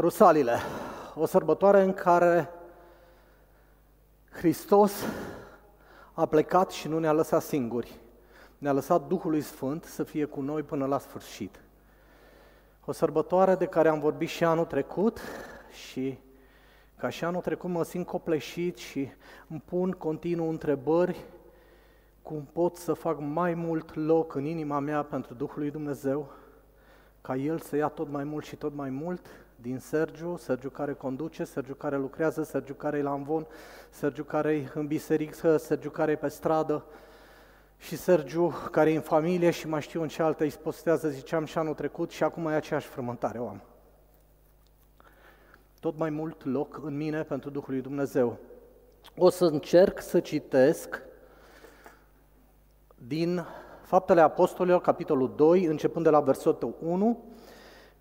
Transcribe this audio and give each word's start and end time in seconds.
Rusalile, 0.00 0.56
o 1.14 1.26
sărbătoare 1.26 1.82
în 1.82 1.92
care 1.92 2.50
Hristos 4.30 5.04
a 6.12 6.26
plecat 6.26 6.70
și 6.70 6.88
nu 6.88 6.98
ne-a 6.98 7.12
lăsat 7.12 7.42
singuri. 7.42 8.00
Ne-a 8.58 8.72
lăsat 8.72 9.06
Duhului 9.06 9.40
Sfânt 9.40 9.84
să 9.84 10.02
fie 10.02 10.24
cu 10.24 10.40
noi 10.40 10.62
până 10.62 10.86
la 10.86 10.98
sfârșit. 10.98 11.60
O 12.84 12.92
sărbătoare 12.92 13.54
de 13.54 13.66
care 13.66 13.88
am 13.88 14.00
vorbit 14.00 14.28
și 14.28 14.44
anul 14.44 14.64
trecut 14.64 15.20
și 15.88 16.18
ca 16.96 17.08
și 17.08 17.24
anul 17.24 17.40
trecut 17.40 17.70
mă 17.70 17.84
simt 17.84 18.06
copleșit 18.06 18.76
și 18.76 19.08
îmi 19.48 19.62
pun 19.64 19.90
continuu 19.90 20.48
întrebări 20.48 21.24
cum 22.22 22.48
pot 22.52 22.76
să 22.76 22.92
fac 22.92 23.16
mai 23.20 23.54
mult 23.54 23.94
loc 23.94 24.34
în 24.34 24.44
inima 24.44 24.78
mea 24.78 25.02
pentru 25.02 25.34
Duhul 25.34 25.58
lui 25.58 25.70
Dumnezeu, 25.70 26.28
ca 27.20 27.36
El 27.36 27.58
să 27.58 27.76
ia 27.76 27.88
tot 27.88 28.08
mai 28.08 28.24
mult 28.24 28.44
și 28.44 28.56
tot 28.56 28.74
mai 28.74 28.90
mult 28.90 29.26
din 29.60 29.78
Sergiu, 29.78 30.36
Sergiu 30.36 30.70
care 30.70 30.92
conduce, 30.92 31.44
Sergiu 31.44 31.74
care 31.74 31.96
lucrează, 31.96 32.42
Sergiu 32.42 32.74
care 32.74 32.98
e 32.98 33.02
la 33.02 33.12
învon, 33.12 33.46
Sergiu 33.90 34.24
care 34.24 34.54
e 34.54 34.70
în 34.74 34.86
biserică, 34.86 35.56
Sergiu 35.56 35.90
care 35.90 36.12
e 36.12 36.16
pe 36.16 36.28
stradă 36.28 36.84
și 37.78 37.96
Sergiu 37.96 38.54
care 38.70 38.92
e 38.92 38.94
în 38.94 39.00
familie 39.00 39.50
și 39.50 39.68
mai 39.68 39.80
știu 39.80 40.02
în 40.02 40.08
ce 40.08 40.22
altă 40.22 40.42
îi 40.42 40.54
postează, 40.62 41.08
ziceam 41.08 41.44
și 41.44 41.58
anul 41.58 41.74
trecut 41.74 42.10
și 42.10 42.22
acum 42.22 42.46
e 42.46 42.54
aceeași 42.54 42.86
frământare 42.86 43.38
o 43.38 43.48
am. 43.48 43.62
Tot 45.80 45.98
mai 45.98 46.10
mult 46.10 46.44
loc 46.44 46.80
în 46.84 46.96
mine 46.96 47.22
pentru 47.22 47.50
Duhul 47.50 47.72
lui 47.72 47.82
Dumnezeu. 47.82 48.38
O 49.16 49.30
să 49.30 49.44
încerc 49.44 50.00
să 50.00 50.20
citesc 50.20 51.02
din 53.06 53.46
Faptele 53.82 54.20
Apostolilor, 54.20 54.80
capitolul 54.80 55.32
2, 55.36 55.64
începând 55.64 56.04
de 56.04 56.10
la 56.10 56.20
versetul 56.20 56.74
1 56.80 57.24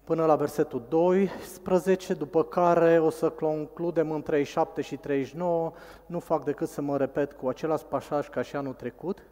până 0.07 0.25
la 0.25 0.35
versetul 0.35 0.83
12, 0.89 2.13
după 2.13 2.43
care 2.43 2.99
o 2.99 3.09
să 3.09 3.29
concludem 3.29 4.11
în 4.11 4.21
37 4.21 4.81
și 4.81 4.95
39, 4.95 5.71
nu 6.05 6.19
fac 6.19 6.43
decât 6.43 6.69
să 6.69 6.81
mă 6.81 6.97
repet 6.97 7.33
cu 7.33 7.47
același 7.47 7.83
pasaj 7.83 8.29
ca 8.29 8.41
și 8.41 8.55
anul 8.55 8.73
trecut. 8.73 9.23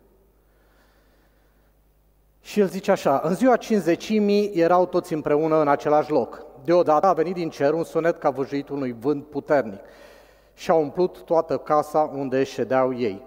Și 2.42 2.60
el 2.60 2.68
zice 2.68 2.92
așa, 2.92 3.22
în 3.24 3.36
ziua 3.36 3.56
cinzecimii 3.56 4.52
erau 4.54 4.86
toți 4.86 5.14
împreună 5.14 5.62
în 5.62 5.68
același 5.68 6.12
loc. 6.12 6.46
Deodată 6.64 7.06
a 7.06 7.14
venit 7.14 7.34
din 7.34 7.50
cer 7.50 7.74
un 7.74 7.84
sunet 7.84 8.18
ca 8.18 8.30
văjuit 8.30 8.70
unui 8.70 8.96
vânt 9.00 9.26
puternic 9.26 9.80
și 10.54 10.72
a 10.72 10.74
umplut 10.74 11.24
toată 11.24 11.58
casa 11.58 12.00
unde 12.00 12.44
ședeau 12.44 12.98
ei. 12.98 13.26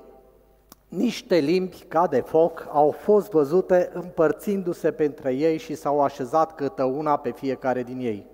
Niște 0.89 1.37
limbi 1.37 1.85
ca 1.89 2.07
de 2.07 2.21
foc 2.21 2.67
au 2.71 2.91
fost 2.91 3.31
văzute 3.31 3.91
împărțindu-se 3.93 4.93
pentru 4.93 5.31
ei 5.31 5.59
și 5.59 5.75
s-au 5.75 6.03
așezat 6.03 6.55
câtă 6.55 6.85
una 6.85 7.17
pe 7.17 7.31
fiecare 7.31 7.83
din 7.83 7.99
ei. 8.01 8.27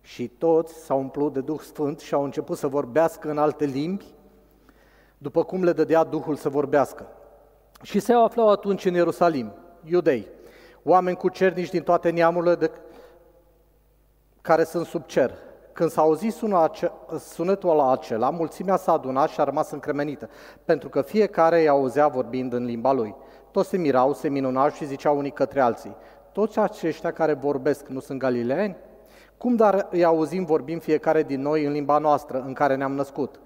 Și 0.00 0.28
toți 0.28 0.74
s-au 0.74 0.98
umplut 0.98 1.32
de 1.32 1.40
Duh 1.40 1.60
Sfânt 1.60 2.00
și 2.00 2.14
au 2.14 2.24
început 2.24 2.58
să 2.58 2.66
vorbească 2.66 3.30
în 3.30 3.38
alte 3.38 3.64
limbi, 3.64 4.04
după 5.18 5.44
cum 5.44 5.64
le 5.64 5.72
dădea 5.72 6.04
Duhul 6.04 6.36
să 6.36 6.48
vorbească. 6.48 7.06
Și 7.82 7.98
se 7.98 8.12
aflau 8.12 8.50
atunci 8.50 8.84
în 8.84 8.94
Ierusalim, 8.94 9.52
iudei, 9.84 10.26
oameni 10.82 11.16
cu 11.16 11.28
cernici 11.28 11.70
din 11.70 11.82
toate 11.82 12.10
neamurile 12.10 12.54
de 12.54 12.70
care 14.40 14.64
sunt 14.64 14.86
sub 14.86 15.06
cer, 15.06 15.38
când 15.80 15.92
s-a 15.92 16.00
auzit 16.00 16.34
sunetul 17.18 17.76
la 17.76 17.90
acela, 17.90 18.30
mulțimea 18.30 18.76
s-a 18.76 18.92
adunat 18.92 19.28
și 19.28 19.40
a 19.40 19.44
rămas 19.44 19.70
încremenită, 19.70 20.28
pentru 20.64 20.88
că 20.88 21.02
fiecare 21.02 21.60
îi 21.60 21.68
auzea 21.68 22.08
vorbind 22.08 22.52
în 22.52 22.64
limba 22.64 22.92
lui. 22.92 23.14
Toți 23.50 23.68
se 23.68 23.76
mirau, 23.76 24.12
se 24.12 24.28
minunau 24.28 24.70
și 24.70 24.86
ziceau 24.86 25.18
unii 25.18 25.30
către 25.30 25.60
alții, 25.60 25.96
toți 26.32 26.58
aceștia 26.58 27.12
care 27.12 27.32
vorbesc 27.32 27.86
nu 27.86 28.00
sunt 28.00 28.18
galileeni? 28.18 28.76
Cum 29.36 29.56
dar 29.56 29.86
îi 29.90 30.04
auzim 30.04 30.44
vorbind 30.44 30.82
fiecare 30.82 31.22
din 31.22 31.40
noi 31.40 31.64
în 31.64 31.72
limba 31.72 31.98
noastră, 31.98 32.42
în 32.46 32.52
care 32.52 32.74
ne-am 32.74 32.94
născut? 32.94 33.40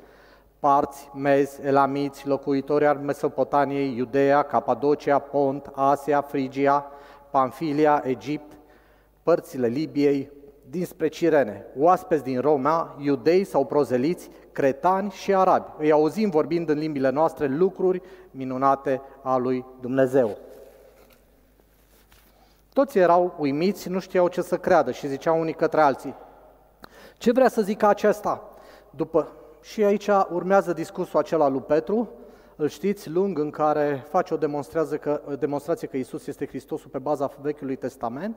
Parți, 0.59 1.11
mezi, 1.13 1.61
elamiți, 1.67 2.27
locuitori 2.27 2.87
al 2.87 2.97
Mesopotamiei, 2.97 3.97
Iudeea, 3.97 4.43
Capadocia, 4.43 5.19
Pont, 5.19 5.71
Asia, 5.75 6.21
Frigia, 6.21 6.91
Pamfilia, 7.31 8.03
Egipt, 8.07 8.53
părțile 9.23 9.67
Libiei, 9.67 10.31
dinspre 10.71 11.09
Cirene, 11.09 11.67
oaspeți 11.79 12.23
din 12.23 12.41
Roma, 12.41 12.97
iudei 13.01 13.45
sau 13.45 13.65
prozeliți, 13.65 14.31
cretani 14.53 15.11
și 15.11 15.35
arabi. 15.35 15.71
Îi 15.79 15.93
auzim 15.93 16.31
vorbind 16.31 16.69
în 16.69 16.79
limbile 16.79 17.11
noastre 17.11 17.47
lucruri 17.47 18.03
minunate 18.31 19.01
a 19.23 19.37
lui 19.37 19.65
Dumnezeu. 19.81 20.37
Toți 22.73 22.99
erau 22.99 23.35
uimiți, 23.39 23.89
nu 23.89 23.99
știau 23.99 24.29
ce 24.29 24.43
să 24.43 24.57
creadă 24.57 24.91
și 24.91 25.09
ziceau 25.09 25.41
unii 25.41 25.55
către 25.55 25.81
alții. 25.81 26.15
Ce 27.19 27.33
vrea 27.33 27.49
să 27.49 27.63
zică 27.63 27.87
acesta? 27.87 28.51
După 28.91 29.29
și 29.63 29.85
aici 29.85 30.09
urmează 30.31 30.73
discursul 30.73 31.19
acela 31.19 31.49
lui 31.49 31.61
Petru, 31.61 32.09
îl 32.57 32.69
știți, 32.69 33.11
lung, 33.11 33.39
în 33.39 33.51
care 33.51 34.05
face 34.09 34.35
o 34.35 34.37
demonstrație 34.37 34.97
că, 34.97 35.37
demonstrație 35.39 35.89
că 35.89 35.97
Isus 35.97 36.27
este 36.27 36.47
Hristosul 36.47 36.91
pe 36.91 36.99
baza 36.99 37.31
Vechiului 37.41 37.77
Testament. 37.77 38.37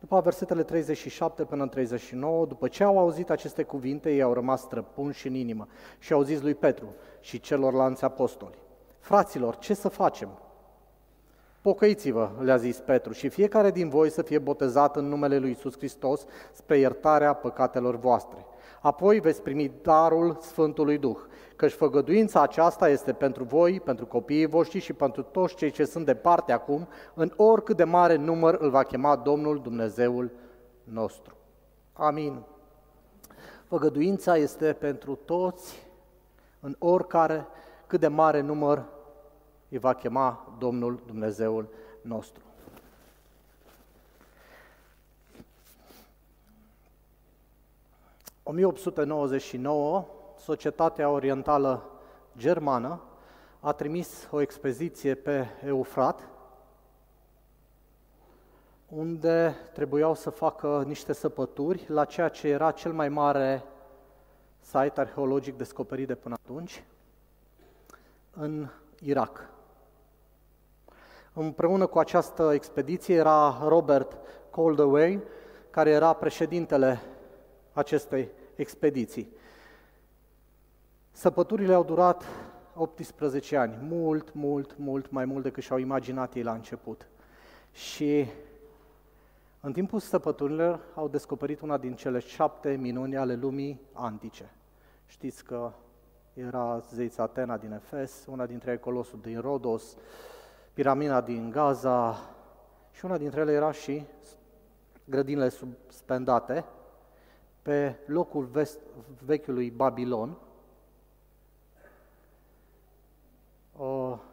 După 0.00 0.20
versetele 0.20 0.62
37 0.62 1.44
până 1.44 1.62
în 1.62 1.68
39, 1.68 2.46
după 2.46 2.68
ce 2.68 2.84
au 2.84 2.98
auzit 2.98 3.30
aceste 3.30 3.62
cuvinte, 3.62 4.12
ei 4.12 4.22
au 4.22 4.32
rămas 4.32 4.60
străpunși 4.60 5.26
în 5.26 5.34
inimă 5.34 5.66
și 5.98 6.12
au 6.12 6.22
zis 6.22 6.40
lui 6.40 6.54
Petru 6.54 6.94
și 7.20 7.40
celorlalți 7.40 8.04
apostoli, 8.04 8.58
Fraților, 8.98 9.56
ce 9.56 9.74
să 9.74 9.88
facem? 9.88 10.28
Pocăiți-vă, 11.60 12.30
le-a 12.40 12.56
zis 12.56 12.78
Petru, 12.78 13.12
și 13.12 13.28
fiecare 13.28 13.70
din 13.70 13.88
voi 13.88 14.10
să 14.10 14.22
fie 14.22 14.38
botezat 14.38 14.96
în 14.96 15.08
numele 15.08 15.38
lui 15.38 15.50
Isus 15.50 15.76
Hristos 15.76 16.24
spre 16.52 16.78
iertarea 16.78 17.32
păcatelor 17.32 17.96
voastre. 17.96 18.46
Apoi 18.80 19.20
veți 19.20 19.42
primi 19.42 19.72
darul 19.82 20.36
Sfântului 20.40 20.98
Duh, 20.98 21.18
căci 21.56 21.72
făgăduința 21.72 22.42
aceasta 22.42 22.88
este 22.88 23.12
pentru 23.12 23.44
voi, 23.44 23.80
pentru 23.80 24.06
copiii 24.06 24.46
voștri 24.46 24.78
și 24.78 24.92
pentru 24.92 25.22
toți 25.22 25.54
cei 25.54 25.70
ce 25.70 25.84
sunt 25.84 26.04
departe 26.04 26.52
acum, 26.52 26.88
în 27.14 27.32
oricât 27.36 27.76
de 27.76 27.84
mare 27.84 28.16
număr 28.16 28.54
îl 28.54 28.70
va 28.70 28.82
chema 28.82 29.16
Domnul 29.16 29.60
Dumnezeul 29.60 30.30
nostru. 30.84 31.36
Amin. 31.92 32.42
Făgăduința 33.64 34.36
este 34.36 34.72
pentru 34.72 35.14
toți, 35.14 35.86
în 36.60 36.76
oricare, 36.78 37.46
cât 37.86 38.00
de 38.00 38.08
mare 38.08 38.40
număr 38.40 38.84
îi 39.68 39.78
va 39.78 39.94
chema 39.94 40.56
Domnul 40.58 41.02
Dumnezeul 41.06 41.68
nostru. 42.02 42.47
...1899, 48.48 50.04
Societatea 50.38 51.10
Orientală 51.10 51.90
Germană 52.36 53.00
a 53.60 53.72
trimis 53.72 54.28
o 54.30 54.40
expediție 54.40 55.14
pe 55.14 55.46
Eufrat, 55.64 56.28
unde 58.88 59.54
trebuiau 59.72 60.14
să 60.14 60.30
facă 60.30 60.84
niște 60.86 61.12
săpături 61.12 61.84
la 61.88 62.04
ceea 62.04 62.28
ce 62.28 62.48
era 62.48 62.70
cel 62.70 62.92
mai 62.92 63.08
mare 63.08 63.64
site 64.60 65.00
arheologic 65.00 65.56
descoperit 65.56 66.06
de 66.06 66.14
până 66.14 66.34
atunci, 66.44 66.84
în 68.30 68.68
Irak. 69.00 69.50
Împreună 71.32 71.86
cu 71.86 71.98
această 71.98 72.50
expediție 72.52 73.14
era 73.14 73.58
Robert 73.66 74.16
Coldaway, 74.50 75.22
care 75.70 75.90
era 75.90 76.12
președintele 76.12 77.00
acestei 77.72 78.28
expediții. 78.58 79.28
Săpăturile 81.10 81.74
au 81.74 81.84
durat 81.84 82.24
18 82.74 83.56
ani, 83.56 83.76
mult, 83.80 84.34
mult, 84.34 84.76
mult 84.78 85.10
mai 85.10 85.24
mult 85.24 85.42
decât 85.42 85.62
și-au 85.62 85.78
imaginat 85.78 86.34
ei 86.34 86.42
la 86.42 86.52
început. 86.52 87.08
Și 87.72 88.26
în 89.60 89.72
timpul 89.72 90.00
săpăturilor 90.00 90.80
au 90.94 91.08
descoperit 91.08 91.60
una 91.60 91.76
din 91.76 91.94
cele 91.94 92.18
șapte 92.18 92.76
minuni 92.76 93.16
ale 93.16 93.34
lumii 93.34 93.80
antice. 93.92 94.50
Știți 95.06 95.44
că 95.44 95.72
era 96.34 96.82
zeița 96.92 97.22
Atena 97.22 97.56
din 97.56 97.72
Efes, 97.72 98.24
una 98.28 98.46
dintre 98.46 98.70
ei 98.70 98.78
Colosul 98.78 99.18
din 99.22 99.40
Rodos, 99.40 99.96
piramida 100.74 101.20
din 101.20 101.50
Gaza 101.50 102.30
și 102.92 103.04
una 103.04 103.18
dintre 103.18 103.40
ele 103.40 103.52
era 103.52 103.72
și 103.72 104.04
grădinile 105.04 105.48
suspendate 105.48 106.64
pe 107.68 107.96
locul 108.06 108.44
vest, 108.44 108.78
vechiului 109.24 109.70
Babilon, 109.70 110.36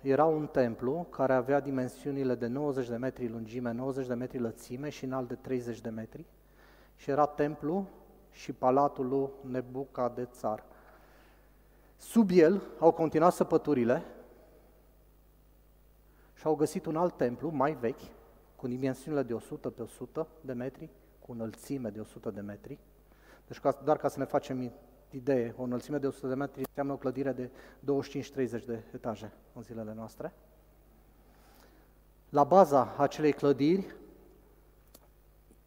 era 0.02 0.26
un 0.26 0.48
templu 0.48 1.08
care 1.10 1.34
avea 1.34 1.60
dimensiunile 1.60 2.36
de 2.36 2.48
90 2.48 2.88
de 2.88 2.96
metri 2.96 3.28
lungime, 3.28 3.72
90 3.72 4.08
de 4.08 4.14
metri 4.14 4.40
lățime 4.40 4.90
și 4.90 5.06
înalt 5.06 5.28
de 5.28 5.36
30 5.36 5.82
de 5.82 5.90
metri. 5.90 6.26
Și 6.96 7.10
era 7.10 7.26
templu 7.26 7.88
și 8.32 8.54
palatul 8.54 9.08
lui 9.08 9.30
Nebucadnețar. 9.52 10.64
Sub 11.98 12.30
el 12.34 12.62
au 12.80 12.92
continuat 12.92 13.34
săpăturile 13.34 14.04
și 16.34 16.46
au 16.46 16.56
găsit 16.56 16.86
un 16.86 16.96
alt 16.96 17.18
templu 17.18 17.50
mai 17.50 17.74
vechi, 17.74 18.12
cu 18.56 18.68
dimensiunile 18.68 19.24
de 19.24 19.34
100 19.34 19.70
pe 19.70 19.82
100 19.82 20.28
de 20.42 20.54
metri, 20.54 20.90
cu 21.20 21.32
înălțime 21.32 21.90
de 21.90 22.00
100 22.00 22.32
de 22.32 22.42
metri, 22.42 22.80
Deci 23.48 23.60
doar 23.84 23.98
ca 23.98 24.08
să 24.08 24.20
ne 24.20 24.26
facem 24.26 24.72
idee, 25.10 25.54
o 25.58 25.64
înălțime 25.64 25.98
de 25.98 26.08
100 26.08 26.28
de 26.28 26.36
metri 26.36 26.64
înseamnă 26.68 26.94
o 26.94 26.98
clădire 26.98 27.32
de 27.32 27.50
25-30 27.50 28.66
de 28.66 28.84
etaje 28.94 29.32
în 29.54 29.62
zilele 29.62 29.94
noastre. 29.94 30.34
La 32.30 32.44
baza 32.44 32.96
acelei 32.98 33.34
clădiri 33.34 33.96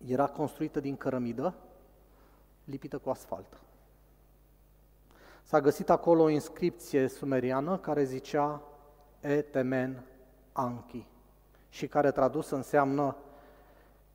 era 0.06 0.26
construită 0.26 0.80
din 0.80 0.96
cărămidă, 0.96 1.54
lipită 2.64 2.98
cu 2.98 3.10
asfalt. 3.10 3.60
S-a 5.42 5.60
găsit 5.60 5.90
acolo 5.90 6.22
o 6.22 6.28
inscripție 6.28 7.08
sumeriană 7.08 7.78
care 7.78 8.04
zicea 8.04 8.62
Etemen 9.20 10.02
Anki 10.52 11.06
și 11.68 11.86
care 11.86 12.10
tradus 12.10 12.50
înseamnă 12.50 13.16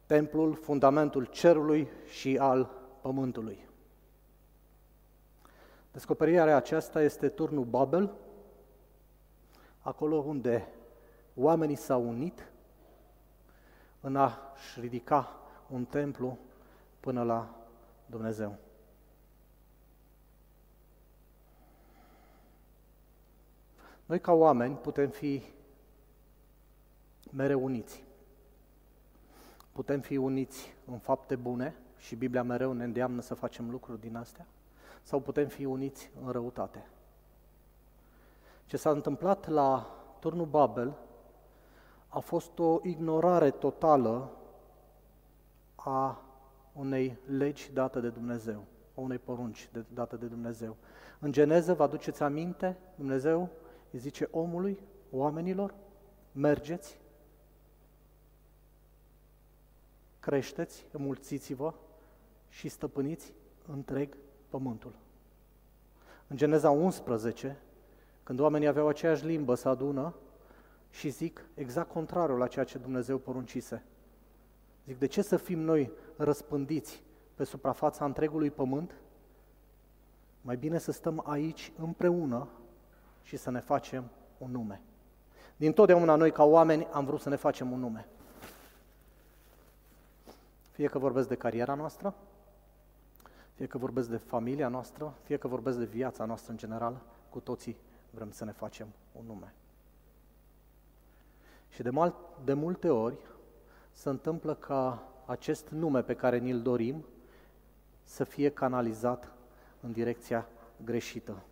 templul, 0.06 0.56
fundamentul 0.56 1.25
cerului 1.25 1.88
și 2.06 2.38
al 2.38 2.69
pământului. 3.04 3.60
Descoperirea 5.92 6.56
aceasta 6.56 7.02
este 7.02 7.30
turnul 7.30 7.64
Babel, 7.64 8.14
acolo 9.82 10.16
unde 10.16 10.68
oamenii 11.36 11.76
s-au 11.76 12.08
unit 12.08 12.52
în 14.02 14.16
a-și 14.16 14.80
ridica 14.80 15.40
un 15.70 15.86
templu 15.86 16.38
până 17.00 17.24
la 17.24 17.56
Dumnezeu. 18.06 18.56
Noi 24.06 24.20
ca 24.20 24.32
oameni 24.32 24.76
putem 24.76 25.10
fi 25.10 25.44
mereu 27.32 27.64
uniți. 27.64 28.04
Putem 29.72 30.00
fi 30.00 30.18
uniți 30.18 30.74
în 30.86 31.00
fapte 31.00 31.36
bune 31.36 31.76
și 32.04 32.16
Biblia 32.16 32.44
mereu 32.44 32.74
ne 32.74 32.84
îndeamnă 32.84 33.22
să 33.22 33.34
facem 33.34 33.70
lucruri 33.70 34.00
din 34.00 34.16
astea, 34.16 34.46
sau 35.04 35.20
putem 35.20 35.48
fi 35.48 35.66
uniți 35.66 36.12
în 36.26 36.32
răutate. 36.32 36.88
Ce 38.66 38.78
s-a 38.78 38.90
întâmplat 38.90 39.48
la 39.48 39.96
turnul 40.20 40.46
Babel 40.46 40.98
a 42.08 42.20
fost 42.20 42.60
o 42.60 42.80
ignorare 42.84 43.52
totală 43.52 44.32
a 45.76 46.22
unei 46.74 47.18
legi 47.38 47.72
date 47.74 48.00
de 48.00 48.10
Dumnezeu, 48.10 48.64
a 48.96 49.02
unei 49.02 49.18
porunci 49.18 49.70
date 49.94 50.16
de 50.16 50.26
Dumnezeu. 50.26 50.76
În 51.20 51.32
Geneză, 51.32 51.74
vă 51.74 51.84
aduceți 51.84 52.24
aminte, 52.24 52.78
Dumnezeu 52.96 53.50
îi 53.92 54.00
zice 54.00 54.28
omului, 54.32 54.80
oamenilor, 55.12 55.74
mergeți, 56.32 57.00
creșteți, 60.20 60.86
înmulțiți-vă 60.92 61.74
și 62.54 62.70
stăpâniți 62.70 63.34
întreg 63.68 64.18
pământul. 64.50 64.94
În 66.28 66.38
Geneza 66.38 66.70
11, 66.70 67.58
când 68.24 68.40
oamenii 68.40 68.68
aveau 68.68 68.88
aceeași 68.88 69.26
limbă, 69.26 69.56
să 69.56 69.70
adună 69.70 70.14
și 70.90 71.10
zic 71.10 71.46
exact 71.54 71.92
contrarul 71.92 72.38
la 72.38 72.48
ceea 72.48 72.66
ce 72.66 72.78
Dumnezeu 72.78 73.18
poruncise. 73.18 73.84
Zic, 74.86 75.00
de 75.00 75.06
ce 75.06 75.22
să 75.22 75.38
fim 75.38 75.60
noi 75.60 75.92
răspândiți 76.18 77.04
pe 77.36 77.44
suprafața 77.44 78.06
întregului 78.06 78.52
pământ? 78.52 78.96
Mai 80.42 80.58
bine 80.58 80.78
să 80.78 80.92
stăm 80.92 81.24
aici 81.26 81.72
împreună 81.78 82.48
și 83.22 83.38
să 83.38 83.52
ne 83.52 83.60
facem 83.60 84.10
un 84.38 84.52
nume. 84.52 84.82
Din 85.56 85.74
totdeauna 85.74 86.16
noi 86.16 86.32
ca 86.32 86.44
oameni 86.44 86.88
am 86.92 87.06
vrut 87.06 87.22
să 87.22 87.30
ne 87.30 87.36
facem 87.36 87.72
un 87.72 87.80
nume. 87.80 88.08
Fie 90.72 90.88
că 90.88 91.00
vorbesc 91.00 91.28
de 91.28 91.36
cariera 91.36 91.74
noastră, 91.74 92.16
fie 93.54 93.66
că 93.66 93.78
vorbesc 93.78 94.10
de 94.10 94.18
familia 94.18 94.68
noastră, 94.68 95.14
fie 95.24 95.38
că 95.38 95.48
vorbesc 95.48 95.78
de 95.78 95.86
viața 95.86 96.26
noastră 96.26 96.52
în 96.52 96.58
general, 96.58 97.02
cu 97.30 97.40
toții 97.40 97.78
vrem 98.10 98.32
să 98.32 98.46
ne 98.46 98.52
facem 98.52 98.88
un 99.12 99.26
nume. 99.26 99.54
Și 101.70 101.82
de, 101.82 101.90
mal, 101.90 102.16
de 102.44 102.54
multe 102.54 102.90
ori 102.90 103.18
se 103.92 104.10
întâmplă 104.10 104.56
ca 104.56 105.04
acest 105.26 105.70
nume 105.70 106.02
pe 106.02 106.16
care 106.16 106.38
ni-l 106.38 106.62
dorim 106.62 107.06
să 108.04 108.24
fie 108.24 108.50
canalizat 108.50 109.32
în 109.80 109.92
direcția 109.92 110.48
greșită. 110.84 111.44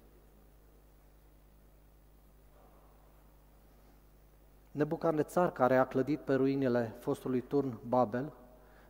Nebucarnețar, 4.72 5.52
care 5.52 5.78
a 5.78 5.86
clădit 5.86 6.20
pe 6.20 6.34
ruinele 6.34 6.96
fostului 7.00 7.42
turn 7.42 7.80
Babel, 7.88 8.34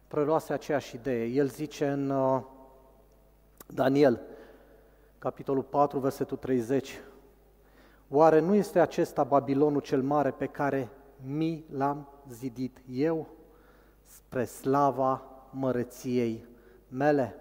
preluase 0.07 0.53
aceeași 0.53 0.95
idee. 0.95 1.25
El 1.25 1.47
zice 1.47 1.89
în 1.89 2.09
uh, 2.09 2.41
Daniel, 3.73 4.21
capitolul 5.19 5.63
4, 5.63 5.99
versetul 5.99 6.37
30, 6.37 7.01
Oare 8.09 8.39
nu 8.39 8.55
este 8.55 8.79
acesta 8.79 9.23
Babilonul 9.23 9.81
cel 9.81 10.01
mare 10.01 10.31
pe 10.31 10.45
care 10.45 10.89
mi 11.25 11.65
l-am 11.69 12.07
zidit 12.29 12.81
eu 12.89 13.27
spre 14.03 14.45
slava 14.45 15.23
mărăției 15.49 16.45
mele? 16.87 17.35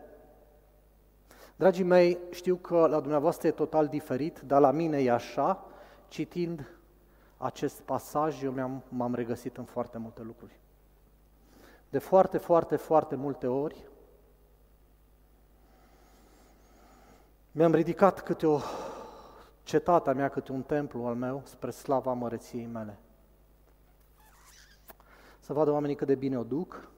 Dragii 1.57 1.85
mei, 1.85 2.19
știu 2.31 2.57
că 2.57 2.87
la 2.87 3.01
dumneavoastră 3.01 3.49
e 3.49 3.51
total 3.51 3.87
diferit, 3.87 4.41
dar 4.41 4.61
la 4.61 4.71
mine 4.71 5.03
e 5.03 5.11
așa, 5.11 5.67
citind 6.09 6.79
acest 7.37 7.81
pasaj, 7.81 8.43
eu 8.43 8.53
m-am, 8.53 8.83
m-am 8.89 9.15
regăsit 9.15 9.57
în 9.57 9.65
foarte 9.65 9.99
multe 9.99 10.23
lucruri. 10.23 10.61
De 11.89 11.99
foarte, 11.99 12.39
foarte, 12.39 12.77
foarte 12.77 13.15
multe 13.17 13.47
ori 13.47 13.90
mi-am 17.53 17.75
ridicat 17.75 18.21
câte 18.21 18.47
o 18.47 18.61
cetatea 19.63 20.13
mea, 20.13 20.29
câte 20.29 20.53
un 20.53 20.63
templu 20.63 21.05
al 21.05 21.15
meu, 21.15 21.43
spre 21.45 21.71
slava 21.71 22.13
măreției 22.13 22.67
mele. 22.67 22.99
Să 25.41 25.53
vadă 25.53 25.71
oamenii 25.71 25.97
cât 25.97 26.07
de 26.07 26.15
bine 26.15 26.39
o 26.39 26.45
duc, 26.45 26.89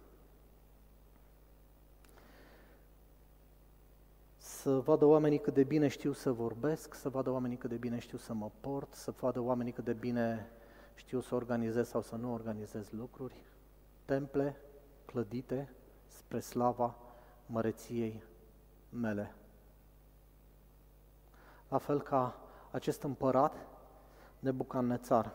să 4.37 4.71
vadă 4.71 5.05
oamenii 5.05 5.41
cât 5.41 5.55
de 5.55 5.65
bine 5.65 5.89
știu 5.89 6.13
să 6.13 6.33
vorbesc, 6.33 6.95
să 6.95 7.09
vadă 7.09 7.31
oamenii 7.31 7.57
cât 7.57 7.71
de 7.71 7.77
bine 7.77 7.99
știu 7.99 8.19
să 8.19 8.33
mă 8.33 8.51
port, 8.61 8.95
să 8.95 9.11
vadă 9.21 9.41
oamenii 9.41 9.73
cât 9.73 9.85
de 9.85 9.93
bine 9.93 10.51
știu 10.95 11.21
să 11.21 11.35
organizez 11.35 11.89
sau 11.89 12.03
să 12.03 12.17
nu 12.17 12.33
organizez 12.33 12.91
lucruri, 12.91 13.45
temple 14.05 14.57
clădite 15.05 15.73
spre 16.07 16.41
slava 16.41 16.97
măreției 17.47 18.23
mele. 18.89 19.35
La 21.73 21.79
fel 21.79 22.03
ca 22.03 22.35
acest 22.71 23.03
împărat 23.03 23.55
Nebucannețar. 24.39 25.33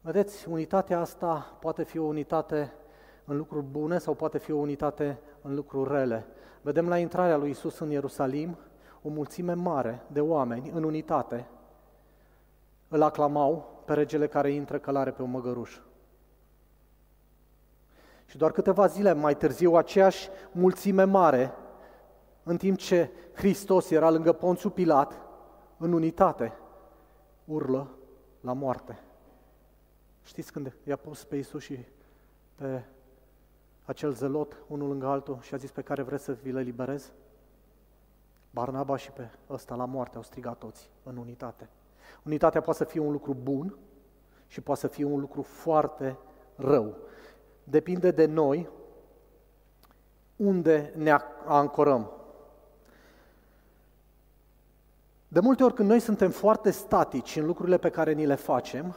Vedeți, 0.00 0.48
unitatea 0.48 1.00
asta 1.00 1.56
poate 1.60 1.82
fi 1.82 1.98
o 1.98 2.04
unitate 2.04 2.72
în 3.24 3.36
lucruri 3.36 3.64
bune 3.64 3.98
sau 3.98 4.14
poate 4.14 4.38
fi 4.38 4.52
o 4.52 4.56
unitate 4.56 5.18
în 5.42 5.54
lucruri 5.54 5.92
rele. 5.92 6.26
Vedem 6.62 6.88
la 6.88 6.98
intrarea 6.98 7.36
lui 7.36 7.50
Isus 7.50 7.78
în 7.78 7.90
Ierusalim 7.90 8.58
o 9.02 9.08
mulțime 9.08 9.54
mare 9.54 10.02
de 10.06 10.20
oameni 10.20 10.70
în 10.70 10.82
unitate 10.82 11.48
îl 12.88 13.02
aclamau 13.02 13.82
pe 13.84 13.94
regele 13.94 14.26
care 14.26 14.50
intră 14.50 14.78
călare 14.78 15.10
pe 15.10 15.22
un 15.22 15.30
măgăruș. 15.30 15.78
Și 18.26 18.36
doar 18.36 18.50
câteva 18.50 18.86
zile 18.86 19.12
mai 19.12 19.36
târziu, 19.36 19.74
aceeași 19.74 20.28
mulțime 20.52 21.04
mare, 21.04 21.52
în 22.42 22.56
timp 22.56 22.78
ce 22.78 23.10
Hristos 23.34 23.90
era 23.90 24.10
lângă 24.10 24.32
Ponțul 24.32 24.70
Pilat, 24.70 25.20
în 25.76 25.92
unitate, 25.92 26.52
urlă 27.44 27.90
la 28.40 28.52
moarte. 28.52 28.98
Știți 30.22 30.52
când 30.52 30.76
i-a 30.84 30.96
pus 30.96 31.24
pe 31.24 31.36
Isus 31.36 31.62
și 31.62 31.78
pe 32.54 32.84
acel 33.84 34.12
zelot, 34.12 34.56
unul 34.68 34.88
lângă 34.88 35.06
altul, 35.06 35.38
și 35.40 35.54
a 35.54 35.56
zis 35.56 35.70
pe 35.70 35.82
care 35.82 36.02
vreți 36.02 36.24
să 36.24 36.32
vi 36.32 36.52
le 36.52 36.60
liberez? 36.60 37.12
Barnaba 38.50 38.96
și 38.96 39.10
pe 39.10 39.30
ăsta 39.50 39.74
la 39.74 39.84
moarte 39.84 40.16
au 40.16 40.22
strigat 40.22 40.58
toți 40.58 40.90
în 41.02 41.16
unitate. 41.16 41.68
Unitatea 42.24 42.60
poate 42.60 42.78
să 42.78 42.84
fie 42.84 43.00
un 43.00 43.12
lucru 43.12 43.36
bun 43.42 43.76
și 44.46 44.60
poate 44.60 44.80
să 44.80 44.86
fie 44.86 45.04
un 45.04 45.20
lucru 45.20 45.42
foarte 45.42 46.18
rău. 46.56 46.96
Depinde 47.64 48.10
de 48.10 48.26
noi 48.26 48.68
unde 50.36 50.92
ne 50.96 51.16
ancorăm. 51.46 52.10
De 55.32 55.40
multe 55.40 55.64
ori 55.64 55.74
când 55.74 55.88
noi 55.88 56.00
suntem 56.00 56.30
foarte 56.30 56.70
statici 56.70 57.36
în 57.36 57.46
lucrurile 57.46 57.78
pe 57.78 57.90
care 57.90 58.12
ni 58.12 58.26
le 58.26 58.34
facem, 58.34 58.94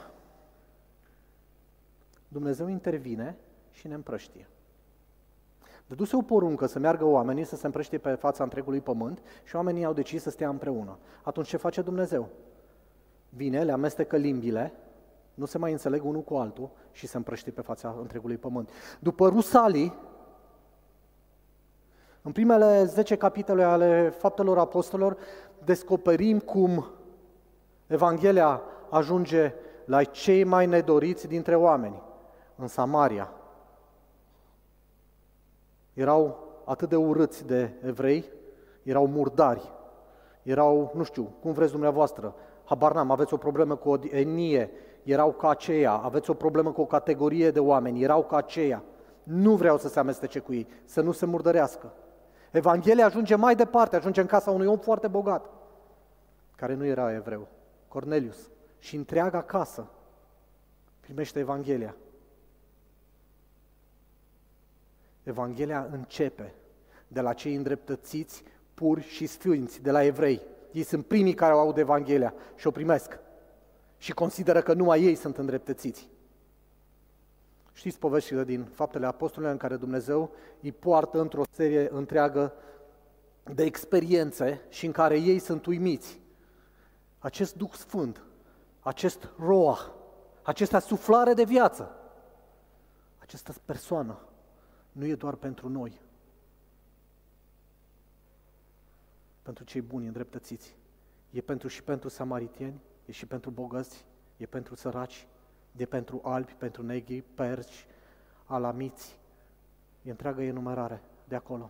Dumnezeu 2.27 2.67
intervine 2.67 3.37
și 3.71 3.87
ne 3.87 3.93
împrăștie. 3.93 4.47
Dăduse 5.87 6.15
o 6.15 6.21
poruncă 6.21 6.65
să 6.65 6.79
meargă 6.79 7.05
oamenii 7.05 7.43
să 7.43 7.55
se 7.55 7.65
împrăștie 7.65 7.97
pe 7.97 8.13
fața 8.13 8.43
întregului 8.43 8.81
pământ 8.81 9.21
și 9.43 9.55
oamenii 9.55 9.85
au 9.85 9.93
decis 9.93 10.21
să 10.21 10.29
stea 10.29 10.49
împreună. 10.49 10.97
Atunci 11.23 11.47
ce 11.47 11.57
face 11.57 11.81
Dumnezeu? 11.81 12.29
Vine, 13.29 13.63
le 13.63 13.71
amestecă 13.71 14.17
limbile, 14.17 14.73
nu 15.33 15.45
se 15.45 15.57
mai 15.57 15.71
înțeleg 15.71 16.05
unul 16.05 16.21
cu 16.21 16.35
altul 16.35 16.69
și 16.91 17.07
se 17.07 17.17
împrăștie 17.17 17.51
pe 17.51 17.61
fața 17.61 17.95
întregului 17.99 18.37
pământ. 18.37 18.69
După 18.99 19.27
Rusalii, 19.27 19.93
În 22.25 22.31
primele 22.31 22.83
10 22.83 23.15
capitole 23.15 23.63
ale 23.63 24.09
Faptelor 24.09 24.57
Apostolilor 24.57 25.17
descoperim 25.63 26.39
cum 26.39 26.85
Evanghelia 27.87 28.61
ajunge 28.89 29.53
la 29.85 30.03
cei 30.03 30.43
mai 30.43 30.65
nedoriți 30.65 31.27
dintre 31.27 31.55
oameni, 31.55 32.01
în 32.55 32.67
Samaria. 32.67 33.33
Erau 35.93 36.47
atât 36.63 36.89
de 36.89 36.95
urâți 36.95 37.45
de 37.45 37.71
evrei, 37.83 38.25
erau 38.83 39.07
murdari, 39.07 39.71
erau, 40.43 40.91
nu 40.95 41.03
știu, 41.03 41.31
cum 41.41 41.51
vreți 41.51 41.71
dumneavoastră, 41.71 42.35
habar 42.63 42.93
n-am, 42.93 43.11
aveți 43.11 43.33
o 43.33 43.37
problemă 43.37 43.75
cu 43.75 43.89
o 43.89 43.97
etnie, 44.09 44.71
erau 45.03 45.31
ca 45.31 45.49
aceea, 45.49 45.91
aveți 45.91 46.29
o 46.29 46.33
problemă 46.33 46.71
cu 46.71 46.81
o 46.81 46.85
categorie 46.85 47.51
de 47.51 47.59
oameni, 47.59 48.03
erau 48.03 48.23
ca 48.23 48.37
aceea. 48.37 48.83
Nu 49.23 49.55
vreau 49.55 49.77
să 49.77 49.87
se 49.87 49.99
amestece 49.99 50.39
cu 50.39 50.53
ei, 50.53 50.67
să 50.85 51.01
nu 51.01 51.11
se 51.11 51.25
murdărească. 51.25 51.93
Evanghelia 52.55 53.05
ajunge 53.05 53.35
mai 53.35 53.55
departe, 53.55 53.95
ajunge 53.95 54.21
în 54.21 54.27
casa 54.27 54.51
unui 54.51 54.65
om 54.65 54.77
foarte 54.77 55.07
bogat, 55.07 55.49
care 56.55 56.73
nu 56.73 56.85
era 56.85 57.13
evreu, 57.13 57.47
Cornelius, 57.87 58.49
și 58.79 58.95
întreaga 58.95 59.41
casă 59.41 59.87
primește 60.99 61.39
Evanghelia. 61.39 61.95
Evanghelia 65.23 65.87
începe 65.91 66.53
de 67.07 67.21
la 67.21 67.33
cei 67.33 67.55
îndreptățiți, 67.55 68.43
puri 68.73 69.01
și 69.01 69.25
sfinți, 69.25 69.81
de 69.81 69.91
la 69.91 70.03
evrei. 70.03 70.41
Ei 70.71 70.83
sunt 70.83 71.05
primii 71.05 71.33
care 71.33 71.51
au 71.51 71.59
aud 71.59 71.77
Evanghelia 71.77 72.33
și 72.55 72.67
o 72.67 72.71
primesc 72.71 73.19
și 73.97 74.13
consideră 74.13 74.61
că 74.61 74.73
numai 74.73 75.03
ei 75.03 75.15
sunt 75.15 75.37
îndreptățiți. 75.37 76.09
Știți 77.75 77.99
poveștile 77.99 78.43
din 78.43 78.63
Faptele 78.63 79.05
Apostolilor 79.05 79.51
în 79.51 79.59
care 79.59 79.75
Dumnezeu 79.75 80.31
îi 80.61 80.71
poartă 80.71 81.19
într-o 81.19 81.43
serie 81.51 81.89
întreagă 81.91 82.53
de 83.43 83.63
experiențe 83.63 84.61
și 84.69 84.85
în 84.85 84.91
care 84.91 85.19
ei 85.19 85.39
sunt 85.39 85.65
uimiți. 85.65 86.19
Acest 87.19 87.55
Duh 87.55 87.71
Sfânt, 87.71 88.23
acest 88.79 89.29
roa, 89.39 89.95
această 90.41 90.79
suflare 90.79 91.33
de 91.33 91.43
viață, 91.43 91.95
această 93.17 93.53
persoană 93.65 94.19
nu 94.91 95.05
e 95.05 95.15
doar 95.15 95.35
pentru 95.35 95.69
noi, 95.69 96.01
pentru 99.41 99.63
cei 99.63 99.81
buni, 99.81 100.05
îndreptățiți. 100.05 100.75
E 101.31 101.41
pentru 101.41 101.67
și 101.67 101.83
pentru 101.83 102.09
samaritieni, 102.09 102.81
e 103.05 103.11
și 103.11 103.25
pentru 103.25 103.49
bogăți, 103.49 104.05
e 104.37 104.45
pentru 104.45 104.75
săraci, 104.75 105.27
e 105.75 105.85
pentru 105.85 106.21
albi, 106.23 106.53
pentru 106.57 106.83
negri, 106.83 107.21
perci, 107.21 107.85
alamiți. 108.45 109.17
E 110.01 110.09
întreagă 110.09 110.41
enumerare 110.41 111.01
de 111.27 111.35
acolo. 111.35 111.69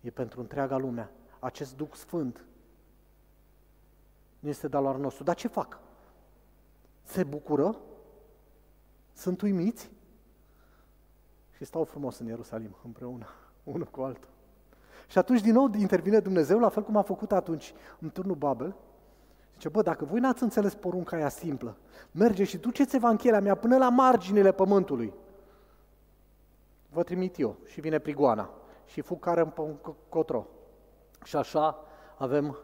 E 0.00 0.10
pentru 0.10 0.40
întreaga 0.40 0.76
lume. 0.76 1.10
Acest 1.38 1.76
Duh 1.76 1.92
Sfânt 1.92 2.44
nu 4.38 4.48
este 4.48 4.68
de 4.68 4.76
al 4.76 4.98
nostru. 4.98 5.24
Dar 5.24 5.34
ce 5.34 5.48
fac? 5.48 5.78
Se 7.02 7.24
bucură? 7.24 7.76
Sunt 9.12 9.40
uimiți? 9.40 9.90
Și 11.56 11.64
stau 11.64 11.84
frumos 11.84 12.18
în 12.18 12.26
Ierusalim 12.26 12.76
împreună, 12.84 13.26
unul 13.72 13.86
cu 13.86 14.00
altul. 14.00 14.28
Și 15.08 15.18
atunci 15.18 15.40
din 15.40 15.52
nou 15.52 15.70
intervine 15.74 16.20
Dumnezeu, 16.20 16.58
la 16.58 16.68
fel 16.68 16.82
cum 16.82 16.96
a 16.96 17.02
făcut 17.02 17.32
atunci 17.32 17.74
în 17.98 18.10
turnul 18.10 18.36
Babel. 18.36 18.74
Zice, 19.62 19.74
bă, 19.74 19.82
dacă 19.82 20.04
voi 20.04 20.20
n-ați 20.20 20.42
înțeles 20.42 20.74
porunca 20.74 21.16
aia 21.16 21.28
simplă, 21.28 21.76
merge 22.10 22.44
și 22.44 22.58
duceți 22.58 22.96
Evanghelia 22.96 23.40
mea 23.40 23.54
până 23.54 23.76
la 23.76 23.88
marginile 23.88 24.52
pământului. 24.52 25.12
Vă 26.88 27.02
trimit 27.02 27.38
eu 27.38 27.56
și 27.66 27.80
vine 27.80 27.98
prigoana 27.98 28.50
și 28.86 29.00
fug 29.00 29.20
care 29.20 29.40
în 29.40 29.76
cotro. 30.08 30.46
Și 31.24 31.36
așa 31.36 31.84
avem 32.16 32.58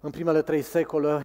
în 0.00 0.10
primele 0.10 0.42
trei 0.42 0.62
secole 0.62 1.20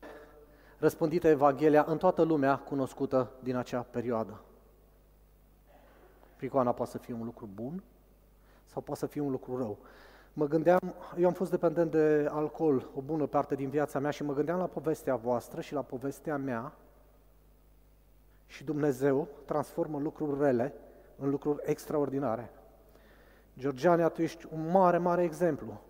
răspândită 0.77 1.27
Evanghelia 1.27 1.85
în 1.87 1.97
toată 1.97 2.21
lumea 2.21 2.57
cunoscută 2.57 3.31
din 3.39 3.55
acea 3.55 3.81
perioadă. 3.81 4.41
Prigoana 6.35 6.71
poate 6.71 6.91
să 6.91 6.97
fie 6.97 7.13
un 7.13 7.25
lucru 7.25 7.49
bun 7.53 7.83
sau 8.65 8.81
poate 8.81 8.99
să 8.99 9.05
fie 9.05 9.21
un 9.21 9.31
lucru 9.31 9.57
rău. 9.57 9.77
Mă 10.35 10.47
gândeam, 10.47 10.93
eu 11.17 11.27
am 11.27 11.33
fost 11.33 11.51
dependent 11.51 11.91
de 11.91 12.27
alcool 12.31 12.89
o 12.95 13.01
bună 13.01 13.25
parte 13.25 13.55
din 13.55 13.69
viața 13.69 13.99
mea 13.99 14.11
și 14.11 14.23
mă 14.23 14.33
gândeam 14.33 14.59
la 14.59 14.65
povestea 14.65 15.15
voastră 15.15 15.61
și 15.61 15.73
la 15.73 15.81
povestea 15.81 16.37
mea 16.37 16.73
și 18.45 18.63
Dumnezeu 18.63 19.27
transformă 19.45 19.99
lucruri 19.99 20.39
rele 20.39 20.73
în 21.15 21.29
lucruri 21.29 21.61
extraordinare. 21.63 22.51
Georgiania, 23.57 24.09
tu 24.09 24.21
ești 24.21 24.47
un 24.53 24.71
mare, 24.71 24.97
mare 24.97 25.23
exemplu. 25.23 25.81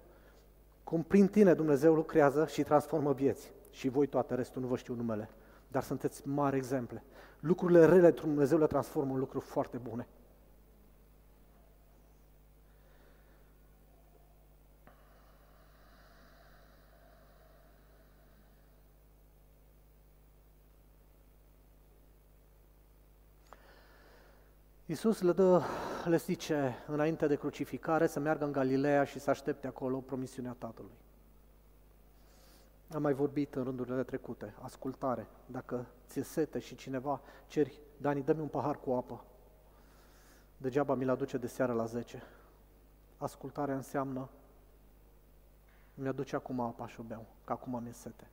Cum 0.84 1.04
prin 1.04 1.28
tine 1.28 1.54
Dumnezeu 1.54 1.94
lucrează 1.94 2.46
și 2.46 2.64
transformă 2.64 3.14
vieți. 3.14 3.52
Și 3.70 3.90
voi 3.90 4.08
toate, 4.08 4.36
restul 4.36 4.62
nu 4.62 4.68
vă 4.68 4.76
știu 4.78 4.94
numele. 4.94 5.30
Dar 5.68 5.84
sunteți 5.84 6.28
mari 6.28 6.56
exemple. 6.56 7.04
Lucrurile 7.40 7.86
rele 7.86 8.12
Dumnezeu 8.12 8.58
le 8.58 8.68
transformă 8.68 9.14
în 9.14 9.20
lucruri 9.20 9.46
foarte 9.46 9.78
bune. 9.78 10.08
Iisus 24.86 25.22
le, 25.22 25.32
dă, 25.32 25.62
le 26.06 26.18
zice 26.18 26.84
înainte 26.88 27.28
de 27.28 27.36
crucificare 27.36 28.08
să 28.08 28.20
meargă 28.20 28.46
în 28.46 28.52
Galileea 28.52 29.04
și 29.04 29.20
să 29.20 29.30
aștepte 29.30 29.68
acolo 29.68 29.98
promisiunea 29.98 30.56
Tatălui. 30.58 30.92
Am 32.94 33.02
mai 33.02 33.14
vorbit 33.14 33.56
în 33.56 33.64
rândurile 33.64 34.04
trecute, 34.04 34.54
ascultare. 34.62 35.28
Dacă 35.46 35.86
ți-e 36.08 36.24
sete 36.24 36.60
și 36.60 36.76
cineva 36.76 37.22
ceri, 37.48 37.80
Dani, 37.98 38.24
dă-mi 38.24 38.40
un 38.40 38.48
pahar 38.48 38.80
cu 38.80 38.92
apă. 38.92 39.24
Degeaba 40.58 40.96
mi-l 40.96 41.10
aduce 41.10 41.38
de 41.38 41.48
seară 41.48 41.74
la 41.74 41.86
10. 41.86 42.24
Ascultarea 43.18 43.76
înseamnă 43.76 44.30
mi-aduce 45.94 46.36
acum 46.36 46.60
apa 46.60 46.88
și 46.88 47.00
o 47.00 47.04
beau, 47.04 47.26
că 47.44 47.52
acum 47.52 47.82
mi-e 47.84 47.92
sete. 47.92 48.28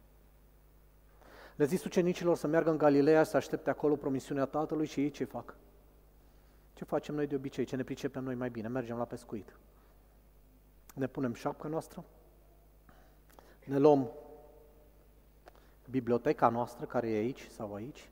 Le 1.56 1.64
zis 1.64 1.84
ucenicilor 1.84 2.36
să 2.36 2.46
meargă 2.46 2.70
în 2.70 2.78
Galileea 2.78 3.22
să 3.22 3.36
aștepte 3.36 3.70
acolo 3.70 3.96
promisiunea 3.96 4.44
Tatălui 4.44 4.86
și 4.86 5.00
ei 5.00 5.10
ce 5.10 5.24
fac? 5.24 5.54
Ce 6.80 6.86
facem 6.86 7.14
noi 7.14 7.26
de 7.26 7.34
obicei? 7.34 7.64
Ce 7.64 7.76
ne 7.76 7.82
pricepem 7.82 8.24
noi 8.24 8.34
mai 8.34 8.50
bine? 8.50 8.68
Mergem 8.68 8.96
la 8.96 9.04
pescuit. 9.04 9.56
Ne 10.94 11.06
punem 11.06 11.34
șapca 11.34 11.68
noastră, 11.68 12.04
ne 13.64 13.78
luăm 13.78 14.10
biblioteca 15.90 16.48
noastră 16.48 16.86
care 16.86 17.10
e 17.10 17.16
aici 17.16 17.48
sau 17.50 17.74
aici, 17.74 18.08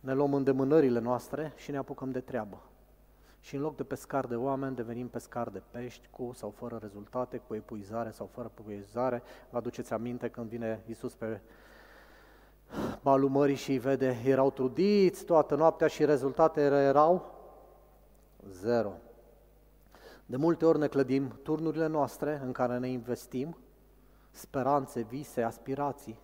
ne 0.00 0.12
luăm 0.14 0.34
îndemânările 0.34 0.98
noastre 0.98 1.52
și 1.56 1.70
ne 1.70 1.76
apucăm 1.76 2.10
de 2.10 2.20
treabă. 2.20 2.62
Și 3.40 3.54
în 3.54 3.60
loc 3.60 3.76
de 3.76 3.84
pescar 3.84 4.26
de 4.26 4.36
oameni, 4.36 4.76
devenim 4.76 5.08
pescar 5.08 5.48
de 5.48 5.62
pești, 5.70 6.08
cu 6.10 6.32
sau 6.34 6.50
fără 6.50 6.78
rezultate, 6.80 7.38
cu 7.46 7.54
epuizare 7.54 8.10
sau 8.10 8.26
fără 8.26 8.50
epuizare. 8.58 9.22
Vă 9.50 9.56
aduceți 9.56 9.92
aminte 9.92 10.28
când 10.28 10.48
vine 10.48 10.82
Iisus 10.86 11.14
pe 11.14 11.40
balul 13.02 13.28
mării 13.28 13.54
și 13.54 13.70
îi 13.70 13.78
vede, 13.78 14.22
erau 14.24 14.50
trudiți 14.50 15.24
toată 15.24 15.54
noaptea 15.54 15.86
și 15.86 16.04
rezultatele 16.04 16.82
erau 16.82 17.31
Zero. 18.50 18.92
De 20.26 20.36
multe 20.36 20.64
ori 20.64 20.78
ne 20.78 20.86
clădim 20.86 21.38
turnurile 21.42 21.86
noastre 21.86 22.40
în 22.44 22.52
care 22.52 22.78
ne 22.78 22.88
investim 22.88 23.56
speranțe, 24.30 25.00
vise, 25.00 25.42
aspirații 25.42 26.18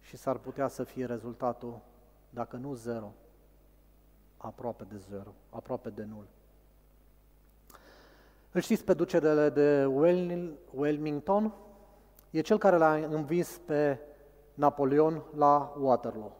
și 0.00 0.16
s-ar 0.16 0.36
putea 0.36 0.68
să 0.68 0.84
fie 0.84 1.04
rezultatul, 1.04 1.80
dacă 2.30 2.56
nu 2.56 2.74
zero, 2.74 3.12
aproape 4.36 4.84
de 4.84 4.96
zero, 4.96 5.34
aproape 5.50 5.90
de 5.90 6.04
nul. 6.04 6.26
Îl 8.52 8.60
știți 8.60 8.84
pe 8.84 8.94
ducele 8.94 9.48
de 9.48 9.84
Wellington? 10.74 11.54
E 12.30 12.40
cel 12.40 12.58
care 12.58 12.76
l-a 12.76 12.94
învins 12.94 13.60
pe 13.64 13.98
Napoleon 14.54 15.22
la 15.36 15.74
Waterloo. 15.78 16.36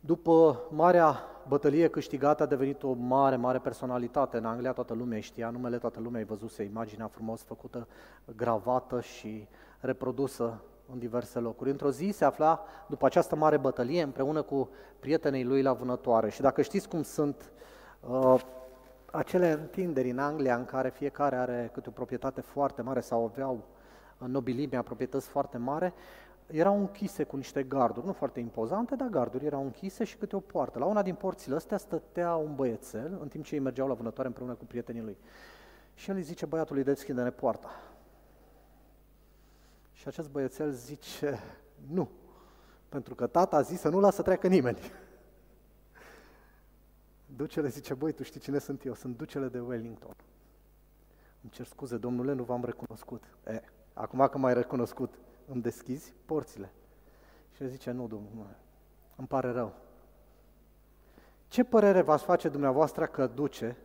După 0.00 0.60
marea 0.70 1.20
bătălie 1.50 1.88
câștigată 1.88 2.42
a 2.42 2.46
devenit 2.46 2.82
o 2.82 2.92
mare, 2.92 3.36
mare 3.36 3.58
personalitate. 3.58 4.36
În 4.36 4.44
Anglia 4.44 4.72
toată 4.72 4.94
lumea 4.94 5.20
știa 5.20 5.50
numele, 5.50 5.78
toată 5.78 6.00
lumea 6.00 6.18
ai 6.18 6.26
văzuse 6.26 6.62
imaginea 6.62 7.06
frumos 7.06 7.42
făcută, 7.42 7.88
gravată 8.36 9.00
și 9.00 9.48
reprodusă 9.80 10.62
în 10.92 10.98
diverse 10.98 11.38
locuri. 11.38 11.70
Într-o 11.70 11.90
zi 11.90 12.10
se 12.12 12.24
afla, 12.24 12.64
după 12.88 13.06
această 13.06 13.36
mare 13.36 13.56
bătălie, 13.56 14.02
împreună 14.02 14.42
cu 14.42 14.68
prietenii 15.00 15.44
lui 15.44 15.62
la 15.62 15.72
vânătoare. 15.72 16.30
Și 16.30 16.40
dacă 16.40 16.62
știți 16.62 16.88
cum 16.88 17.02
sunt 17.02 17.52
uh, 18.10 18.40
acele 19.10 19.50
întinderi 19.50 20.10
în 20.10 20.18
Anglia 20.18 20.56
în 20.56 20.64
care 20.64 20.88
fiecare 20.88 21.36
are 21.36 21.70
câte 21.72 21.88
o 21.88 21.92
proprietate 21.92 22.40
foarte 22.40 22.82
mare 22.82 23.00
sau 23.00 23.24
aveau 23.24 23.64
nobilimea, 24.18 24.82
proprietăți 24.82 25.28
foarte 25.28 25.58
mare, 25.58 25.92
erau 26.52 26.78
închise 26.78 27.24
cu 27.24 27.36
niște 27.36 27.62
garduri, 27.62 28.06
nu 28.06 28.12
foarte 28.12 28.40
impozante, 28.40 28.96
dar 28.96 29.08
garduri 29.08 29.44
erau 29.44 29.62
închise 29.62 30.04
și 30.04 30.16
câte 30.16 30.36
o 30.36 30.40
poartă. 30.40 30.78
La 30.78 30.84
una 30.84 31.02
din 31.02 31.14
porțile 31.14 31.54
astea 31.54 31.76
stătea 31.76 32.34
un 32.34 32.54
băiețel, 32.54 33.18
în 33.20 33.28
timp 33.28 33.44
ce 33.44 33.54
ei 33.54 33.60
mergeau 33.60 33.88
la 33.88 33.94
vânătoare 33.94 34.28
împreună 34.28 34.54
cu 34.54 34.64
prietenii 34.64 35.02
lui. 35.02 35.16
Și 35.94 36.10
el 36.10 36.16
îi 36.16 36.22
zice 36.22 36.46
băiatului, 36.46 36.82
deschide-ne 36.82 37.30
poarta. 37.30 37.70
Și 39.92 40.08
acest 40.08 40.30
băiețel 40.30 40.70
zice, 40.70 41.38
nu, 41.90 42.08
pentru 42.88 43.14
că 43.14 43.26
tata 43.26 43.56
a 43.56 43.60
zis 43.60 43.80
să 43.80 43.88
nu 43.88 44.00
lasă 44.00 44.16
să 44.16 44.22
treacă 44.22 44.46
nimeni. 44.46 44.78
Ducele 47.36 47.68
zice, 47.68 47.94
băi, 47.94 48.12
tu 48.12 48.22
știi 48.22 48.40
cine 48.40 48.58
sunt 48.58 48.84
eu? 48.84 48.94
Sunt 48.94 49.16
ducele 49.16 49.48
de 49.48 49.60
Wellington. 49.60 50.14
Îmi 51.42 51.52
cer 51.52 51.66
scuze, 51.66 51.96
domnule, 51.96 52.32
nu 52.32 52.42
v-am 52.42 52.64
recunoscut. 52.64 53.24
E, 53.46 53.62
acum 53.92 54.28
că 54.30 54.38
m-ai 54.38 54.54
recunoscut, 54.54 55.14
îmi 55.52 55.62
deschizi 55.62 56.14
porțile. 56.24 56.72
Și 57.50 57.62
el 57.62 57.68
zice, 57.68 57.90
nu, 57.90 58.06
domnule, 58.06 58.56
îmi 59.16 59.28
pare 59.28 59.50
rău. 59.50 59.74
Ce 61.48 61.64
părere 61.64 62.02
v-aș 62.02 62.22
face 62.22 62.48
dumneavoastră 62.48 63.06
că 63.06 63.26
duce 63.26 63.76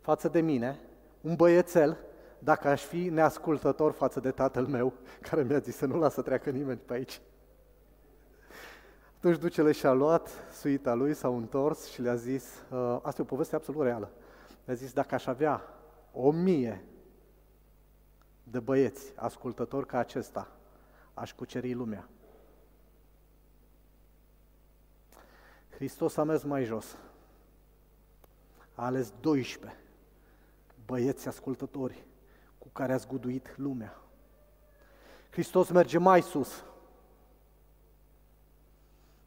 față 0.00 0.28
de 0.28 0.40
mine 0.40 0.78
un 1.20 1.34
băiețel 1.34 1.98
dacă 2.38 2.68
aș 2.68 2.82
fi 2.82 3.08
neascultător 3.08 3.92
față 3.92 4.20
de 4.20 4.30
tatăl 4.30 4.66
meu, 4.66 4.92
care 5.28 5.42
mi-a 5.42 5.58
zis 5.58 5.76
să 5.76 5.86
nu 5.86 5.98
lasă 5.98 6.22
treacă 6.22 6.50
nimeni 6.50 6.80
pe 6.84 6.92
aici? 6.92 7.20
Atunci 9.16 9.38
ducele 9.38 9.72
și-a 9.72 9.92
luat 9.92 10.28
suita 10.52 10.94
lui, 10.94 11.14
s-a 11.14 11.28
întors 11.28 11.86
și 11.86 12.02
le-a 12.02 12.14
zis, 12.14 12.44
uh, 12.70 12.98
asta 13.02 13.20
e 13.20 13.24
o 13.24 13.28
poveste 13.28 13.54
absolut 13.54 13.82
reală, 13.82 14.10
le-a 14.64 14.74
zis, 14.74 14.92
dacă 14.92 15.14
aș 15.14 15.26
avea 15.26 15.62
o 16.12 16.30
mie 16.30 16.84
de 18.42 18.60
băieți 18.60 19.12
ascultători 19.16 19.86
ca 19.86 19.98
acesta, 19.98 20.59
aș 21.20 21.32
cuceri 21.32 21.72
lumea. 21.72 22.08
Hristos 25.70 26.16
a 26.16 26.22
mers 26.22 26.42
mai 26.42 26.64
jos. 26.64 26.96
A 28.74 28.84
ales 28.84 29.12
12 29.20 29.78
băieți 30.86 31.28
ascultători 31.28 32.04
cu 32.58 32.68
care 32.68 32.92
a 32.92 32.96
zguduit 32.96 33.56
lumea. 33.56 34.00
Hristos 35.30 35.70
merge 35.70 35.98
mai 35.98 36.22
sus. 36.22 36.64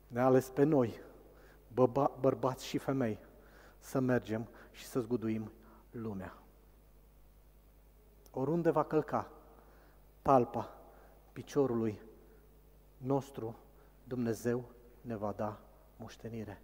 Ne-a 0.08 0.26
ales 0.26 0.50
pe 0.50 0.64
noi, 0.64 1.02
băba, 1.74 2.12
bărbați 2.20 2.66
și 2.66 2.78
femei, 2.78 3.20
să 3.80 4.00
mergem 4.00 4.48
și 4.72 4.86
să 4.86 5.00
zguduim 5.00 5.52
lumea. 5.92 6.38
Oriunde 8.32 8.70
va 8.70 8.84
călca 8.84 9.32
talpa 10.22 10.83
piciorului 11.34 12.02
nostru, 12.98 13.58
Dumnezeu 14.04 14.63
ne 15.02 15.16
va 15.16 15.32
da 15.32 15.60
moștenire. 15.98 16.62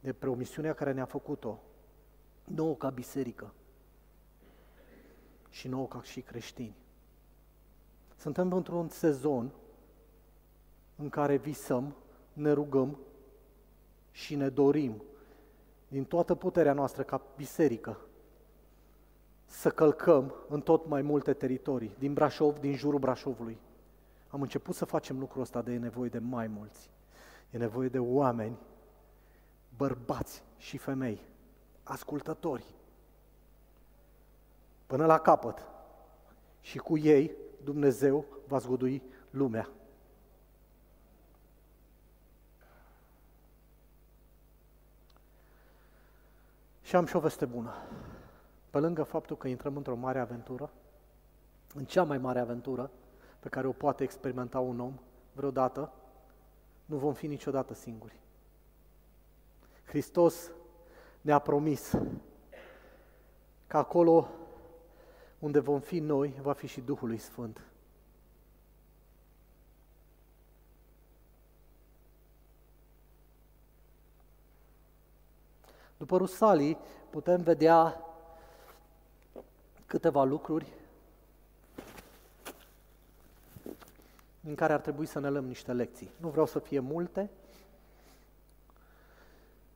De 0.00 0.12
promisiunea 0.12 0.74
care 0.74 0.92
ne-a 0.92 1.04
făcut-o, 1.04 1.58
nouă 2.44 2.74
ca 2.74 2.90
biserică 2.90 3.54
și 5.50 5.68
nouă 5.68 5.86
ca 5.86 6.02
și 6.02 6.20
creștini. 6.20 6.76
Suntem 8.16 8.52
într-un 8.52 8.88
sezon 8.88 9.52
în 10.96 11.08
care 11.08 11.36
visăm, 11.36 11.94
ne 12.32 12.52
rugăm 12.52 12.98
și 14.10 14.34
ne 14.34 14.48
dorim 14.48 15.02
din 15.88 16.04
toată 16.04 16.34
puterea 16.34 16.72
noastră 16.72 17.02
ca 17.02 17.22
biserică 17.36 17.98
să 19.46 19.70
călcăm 19.70 20.34
în 20.48 20.60
tot 20.60 20.86
mai 20.86 21.02
multe 21.02 21.32
teritorii, 21.32 21.96
din 21.98 22.12
Brașov, 22.12 22.58
din 22.58 22.76
jurul 22.76 22.98
Brașovului. 22.98 23.58
Am 24.34 24.42
început 24.42 24.74
să 24.74 24.84
facem 24.84 25.18
lucrul 25.18 25.42
ăsta 25.42 25.62
de 25.62 25.72
e 25.72 25.78
nevoie 25.78 26.08
de 26.08 26.18
mai 26.18 26.46
mulți. 26.46 26.90
E 27.50 27.58
nevoie 27.58 27.88
de 27.88 27.98
oameni, 27.98 28.56
bărbați 29.76 30.42
și 30.56 30.78
femei, 30.78 31.20
ascultători, 31.82 32.64
până 34.86 35.06
la 35.06 35.18
capăt. 35.18 35.66
Și 36.60 36.78
cu 36.78 36.98
ei 36.98 37.32
Dumnezeu 37.64 38.24
va 38.46 38.58
zgudui 38.58 39.02
lumea. 39.30 39.68
Și 46.82 46.96
am 46.96 47.06
și 47.06 47.16
o 47.16 47.20
veste 47.20 47.44
bună. 47.44 47.72
Pe 48.70 48.78
lângă 48.78 49.02
faptul 49.02 49.36
că 49.36 49.48
intrăm 49.48 49.76
într-o 49.76 49.96
mare 49.96 50.18
aventură, 50.18 50.70
în 51.74 51.84
cea 51.84 52.02
mai 52.02 52.18
mare 52.18 52.38
aventură 52.38 52.90
pe 53.44 53.50
care 53.50 53.66
o 53.66 53.72
poate 53.72 54.02
experimenta 54.02 54.58
un 54.60 54.80
om 54.80 54.98
vreodată, 55.32 55.92
nu 56.84 56.96
vom 56.96 57.12
fi 57.12 57.26
niciodată 57.26 57.74
singuri. 57.74 58.20
Hristos 59.84 60.50
ne-a 61.20 61.38
promis 61.38 61.92
că 63.66 63.76
acolo 63.76 64.28
unde 65.38 65.58
vom 65.58 65.80
fi 65.80 65.98
noi, 65.98 66.34
va 66.42 66.52
fi 66.52 66.66
și 66.66 66.80
Duhului 66.80 67.18
Sfânt. 67.18 67.60
După 75.96 76.16
Rusalii 76.16 76.78
putem 77.10 77.42
vedea 77.42 78.04
câteva 79.86 80.24
lucruri 80.24 80.83
în 84.46 84.54
care 84.54 84.72
ar 84.72 84.80
trebui 84.80 85.06
să 85.06 85.20
ne 85.20 85.28
luăm 85.28 85.44
niște 85.44 85.72
lecții. 85.72 86.12
Nu 86.16 86.28
vreau 86.28 86.46
să 86.46 86.58
fie 86.58 86.80
multe, 86.80 87.30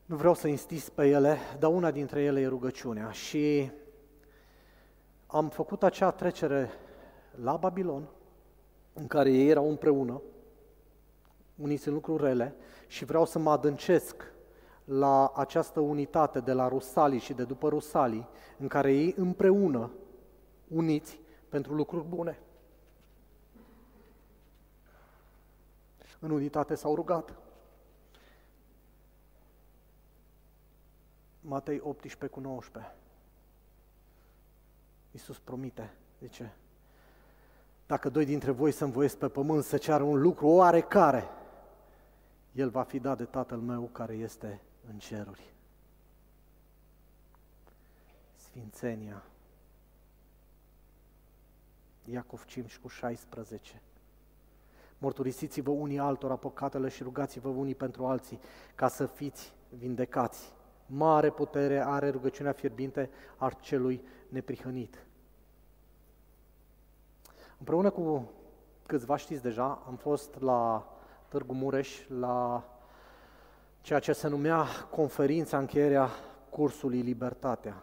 nu 0.05 0.17
vreau 0.17 0.35
să 0.35 0.49
insist 0.49 0.89
pe 0.89 1.07
ele, 1.07 1.37
dar 1.59 1.71
una 1.73 1.91
dintre 1.91 2.23
ele 2.23 2.41
e 2.41 2.47
rugăciunea. 2.47 3.11
Și 3.11 3.71
am 5.27 5.49
făcut 5.49 5.83
acea 5.83 6.11
trecere 6.11 6.71
la 7.43 7.57
Babilon, 7.57 8.09
în 8.93 9.07
care 9.07 9.31
ei 9.31 9.49
erau 9.49 9.69
împreună, 9.69 10.23
uniți 11.57 11.89
în 11.89 11.95
lucruri 11.95 12.23
rele, 12.23 12.55
și 12.87 13.05
vreau 13.05 13.25
să 13.25 13.39
mă 13.39 13.51
adâncesc 13.51 14.33
la 14.85 15.33
această 15.35 15.81
unitate 15.81 16.41
de 16.41 16.53
la 16.53 16.69
Rusalii 16.69 17.19
și 17.19 17.33
de 17.33 17.45
după 17.45 17.69
Rusalii, 17.69 18.29
în 18.59 18.69
care 18.69 18.93
ei 18.93 19.15
împreună, 19.17 19.91
uniți 20.69 21.21
pentru 21.49 21.75
lucruri 21.75 22.05
bune. 22.05 22.39
În 26.19 26.31
unitate 26.31 26.75
s-au 26.75 26.95
rugat. 26.95 27.35
Matei 31.41 31.81
18 31.83 32.27
cu 32.27 32.41
19. 32.41 32.95
Iisus 35.11 35.39
promite, 35.39 35.95
zice, 36.21 36.57
dacă 37.87 38.09
doi 38.09 38.25
dintre 38.25 38.51
voi 38.51 38.73
să 38.73 38.85
învoiesc 38.85 39.17
pe 39.17 39.29
pământ 39.29 39.65
să 39.65 39.79
ceară 39.79 40.03
un 40.03 40.21
lucru 40.21 40.47
oarecare, 40.47 41.29
el 42.53 42.71
va 42.71 42.83
fi 42.83 42.99
dat 42.99 43.17
de 43.17 43.25
Tatăl 43.25 43.59
meu 43.59 43.83
care 43.93 44.15
este 44.15 44.61
în 44.91 44.99
ceruri. 44.99 45.53
Sfințenia. 48.37 49.23
Iacov 52.05 52.45
5 52.45 52.79
cu 52.79 52.89
16. 52.89 53.83
Morturisiți-vă 54.99 55.71
unii 55.71 55.99
altora 55.99 56.37
păcatele 56.37 56.89
și 56.89 57.03
rugați-vă 57.03 57.49
unii 57.49 57.75
pentru 57.75 58.07
alții 58.07 58.41
ca 58.75 58.89
să 58.89 59.07
fiți 59.07 59.53
vindecați. 59.69 60.53
Mare 60.87 61.31
putere 61.31 61.85
are 61.87 62.11
rugăciunea 62.11 62.53
fierbinte 62.53 63.11
a 63.37 63.51
celui 63.61 64.03
neprihănit. 64.29 65.07
Împreună 67.59 67.91
cu 67.91 68.31
câțiva 68.87 69.17
știți 69.17 69.43
deja, 69.43 69.83
am 69.87 69.97
fost 69.97 70.41
la 70.41 70.89
Târgu 71.29 71.53
Mureș, 71.53 72.09
la 72.09 72.65
ceea 73.81 73.99
ce 73.99 74.13
se 74.13 74.29
numea 74.29 74.65
conferința 74.91 75.59
încheierea 75.59 76.09
cursului 76.51 77.01
Libertatea. 77.01 77.83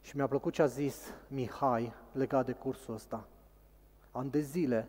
Și 0.00 0.16
mi-a 0.16 0.26
plăcut 0.26 0.52
ce 0.52 0.62
a 0.62 0.66
zis 0.66 1.14
Mihai 1.28 1.92
legat 2.12 2.46
de 2.46 2.52
cursul 2.52 2.94
ăsta. 2.94 3.26
An 4.10 4.30
de 4.30 4.40
zile, 4.40 4.88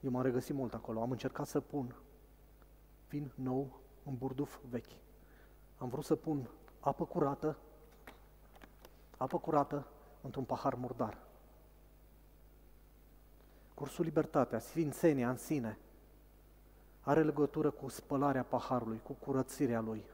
eu 0.00 0.10
m-am 0.10 0.22
regăsit 0.22 0.54
mult 0.54 0.74
acolo, 0.74 1.00
am 1.00 1.10
încercat 1.10 1.46
să 1.46 1.60
pun 1.60 1.94
vin 3.08 3.32
nou 3.34 3.80
în 4.04 4.16
burduf 4.16 4.58
vechi. 4.70 4.96
Am 5.78 5.88
vrut 5.88 6.04
să 6.04 6.14
pun 6.14 6.48
apă 6.80 7.04
curată, 7.04 7.56
apă 9.16 9.38
curată 9.38 9.86
într-un 10.20 10.44
pahar 10.44 10.74
murdar. 10.74 11.18
Cursul 13.74 14.04
Libertatea, 14.04 14.58
Sfințenia 14.58 15.30
în 15.30 15.36
sine, 15.36 15.78
are 17.00 17.22
legătură 17.22 17.70
cu 17.70 17.88
spălarea 17.88 18.44
paharului, 18.44 19.00
cu 19.02 19.12
curățirea 19.12 19.80
lui. 19.80 20.04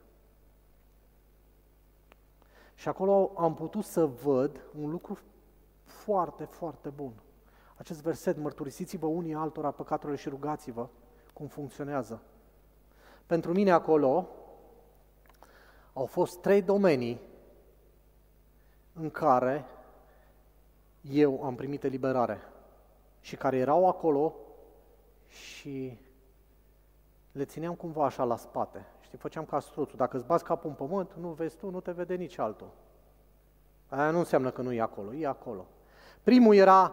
Și 2.75 2.89
acolo 2.89 3.33
am 3.37 3.55
putut 3.55 3.85
să 3.85 4.07
văd 4.07 4.61
un 4.81 4.91
lucru 4.91 5.19
foarte, 5.85 6.45
foarte 6.45 6.89
bun. 6.89 7.13
Acest 7.83 8.03
verset, 8.03 8.37
mărturisiți-vă 8.37 9.07
unii 9.07 9.35
altora 9.35 9.71
păcaturile 9.71 10.19
și 10.19 10.29
rugați-vă, 10.29 10.89
cum 11.33 11.47
funcționează. 11.47 12.23
Pentru 13.27 13.53
mine 13.53 13.71
acolo 13.71 14.29
au 15.93 16.07
fost 16.07 16.41
trei 16.41 16.63
domenii 16.63 17.21
în 18.93 19.11
care 19.11 19.65
eu 21.01 21.45
am 21.45 21.55
primit 21.55 21.85
eliberare 21.85 22.41
și 23.21 23.37
care 23.37 23.57
erau 23.57 23.89
acolo 23.89 24.35
și 25.27 25.99
le 27.33 27.45
țineam 27.45 27.75
cumva 27.75 28.05
așa 28.05 28.25
la 28.25 28.37
spate. 28.37 28.87
Știi, 29.01 29.19
făceam 29.19 29.45
ca 29.45 29.61
struțul. 29.61 29.97
Dacă 29.97 30.17
îți 30.17 30.27
bați 30.27 30.45
capul 30.45 30.71
în 30.71 30.77
pământ, 30.77 31.13
nu 31.15 31.29
vezi 31.29 31.57
tu, 31.57 31.71
nu 31.71 31.81
te 31.81 31.93
vede 31.93 32.15
nici 32.15 32.39
altul. 32.39 32.71
Aia 33.89 34.11
nu 34.11 34.19
înseamnă 34.19 34.51
că 34.51 34.63
nu 34.63 34.73
e 34.73 34.81
acolo, 34.81 35.15
e 35.15 35.27
acolo. 35.27 35.67
Primul 36.23 36.55
era, 36.55 36.93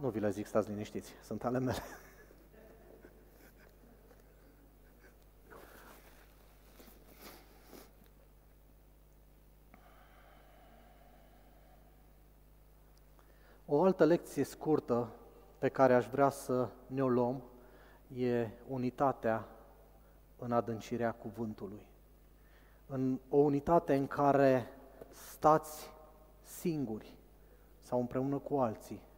nu 0.00 0.08
vi 0.08 0.20
le 0.20 0.30
zic, 0.30 0.46
stați 0.46 0.68
liniștiți, 0.68 1.12
sunt 1.22 1.44
ale 1.44 1.58
mele. 1.58 1.82
O 13.66 13.82
altă 13.82 14.04
lecție 14.04 14.44
scurtă 14.44 15.08
pe 15.58 15.68
care 15.68 15.94
aș 15.94 16.06
vrea 16.06 16.30
să 16.30 16.68
ne 16.86 17.02
o 17.02 17.08
luăm 17.08 17.42
e 18.16 18.48
unitatea 18.68 19.48
în 20.38 20.52
adâncirea 20.52 21.12
cuvântului. 21.12 21.86
În 22.86 23.18
o 23.28 23.36
unitate 23.36 23.94
în 23.94 24.06
care 24.06 24.68
stați 25.10 25.90
singuri 26.42 27.14
sau 27.80 28.00
împreună 28.00 28.38
cu 28.38 28.56
alții 28.56 29.08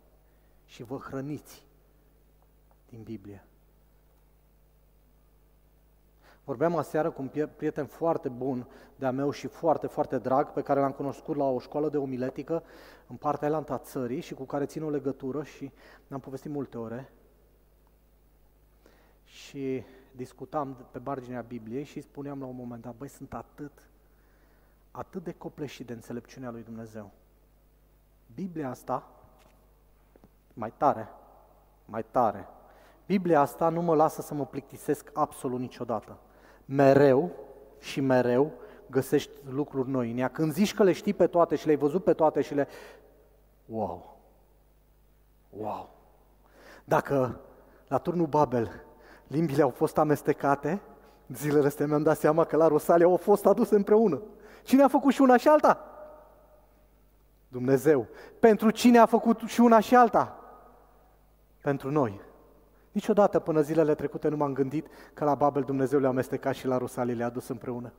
și 0.72 0.82
vă 0.82 0.96
hrăniți 0.96 1.62
din 2.88 3.02
Biblie. 3.02 3.44
Vorbeam 6.44 6.76
aseară 6.76 7.10
cu 7.10 7.22
un 7.22 7.48
prieten 7.56 7.86
foarte 7.86 8.28
bun 8.28 8.66
de-a 8.96 9.10
meu 9.10 9.30
și 9.30 9.46
foarte, 9.46 9.86
foarte 9.86 10.18
drag, 10.18 10.52
pe 10.52 10.62
care 10.62 10.80
l-am 10.80 10.92
cunoscut 10.92 11.36
la 11.36 11.44
o 11.44 11.58
școală 11.58 11.88
de 11.88 11.96
omiletică 11.96 12.62
în 13.06 13.16
partea 13.16 13.48
elantă 13.48 13.72
a 13.72 13.78
țării 13.78 14.20
și 14.20 14.34
cu 14.34 14.44
care 14.44 14.66
țin 14.66 14.82
o 14.82 14.90
legătură 14.90 15.42
și 15.44 15.70
ne-am 16.06 16.20
povestit 16.20 16.50
multe 16.50 16.78
ore. 16.78 17.12
Și 19.24 19.82
discutam 20.12 20.86
pe 20.90 20.98
marginea 20.98 21.40
Bibliei 21.40 21.84
și 21.84 22.00
spuneam 22.00 22.40
la 22.40 22.46
un 22.46 22.56
moment 22.56 22.82
dat, 22.82 22.94
băi, 22.96 23.08
sunt 23.08 23.34
atât, 23.34 23.90
atât 24.90 25.24
de 25.24 25.32
copleșit 25.32 25.86
de 25.86 25.92
înțelepciunea 25.92 26.50
lui 26.50 26.62
Dumnezeu. 26.62 27.10
Biblia 28.34 28.68
asta, 28.68 29.21
mai 30.54 30.72
tare, 30.76 31.08
mai 31.84 32.04
tare, 32.10 32.48
Biblia 33.06 33.40
asta 33.40 33.68
nu 33.68 33.82
mă 33.82 33.94
lasă 33.94 34.22
să 34.22 34.34
mă 34.34 34.46
plictisesc 34.46 35.10
absolut 35.12 35.60
niciodată 35.60 36.18
mereu 36.64 37.30
și 37.78 38.00
mereu 38.00 38.52
găsești 38.86 39.30
lucruri 39.48 39.90
noi 39.90 40.10
în 40.10 40.18
ea. 40.18 40.28
Când 40.28 40.52
zici 40.52 40.74
că 40.74 40.82
le 40.82 40.92
știi 40.92 41.14
pe 41.14 41.26
toate 41.26 41.56
și 41.56 41.64
le-ai 41.64 41.76
văzut 41.76 42.04
pe 42.04 42.12
toate 42.12 42.40
și 42.40 42.54
le... 42.54 42.68
Wow! 43.66 44.18
Wow! 45.50 45.90
Dacă 46.84 47.40
la 47.88 47.98
turnul 47.98 48.26
Babel 48.26 48.84
limbile 49.26 49.62
au 49.62 49.70
fost 49.70 49.98
amestecate, 49.98 50.80
zilele 51.28 51.66
astea 51.66 51.86
mi-am 51.86 52.02
dat 52.02 52.18
seama 52.18 52.44
că 52.44 52.56
la 52.56 52.66
Rosalia 52.66 53.06
au 53.06 53.16
fost 53.16 53.46
aduse 53.46 53.74
împreună. 53.74 54.22
Cine 54.62 54.82
a 54.82 54.88
făcut 54.88 55.12
și 55.12 55.20
una 55.20 55.36
și 55.36 55.48
alta? 55.48 55.86
Dumnezeu. 57.48 58.06
Pentru 58.40 58.70
cine 58.70 58.98
a 58.98 59.06
făcut 59.06 59.40
și 59.40 59.60
una 59.60 59.80
și 59.80 59.96
alta? 59.96 60.41
Pentru 61.62 61.90
noi. 61.90 62.20
Niciodată 62.92 63.38
până 63.38 63.60
zilele 63.60 63.94
trecute 63.94 64.28
nu 64.28 64.36
m-am 64.36 64.52
gândit 64.52 64.86
că 65.14 65.24
la 65.24 65.34
Babel 65.34 65.62
Dumnezeu 65.62 66.00
le-a 66.00 66.08
amestecat 66.08 66.54
și 66.54 66.66
la 66.66 66.78
Rusalii 66.78 67.14
le-a 67.14 67.26
adus 67.26 67.48
împreună. 67.48 67.92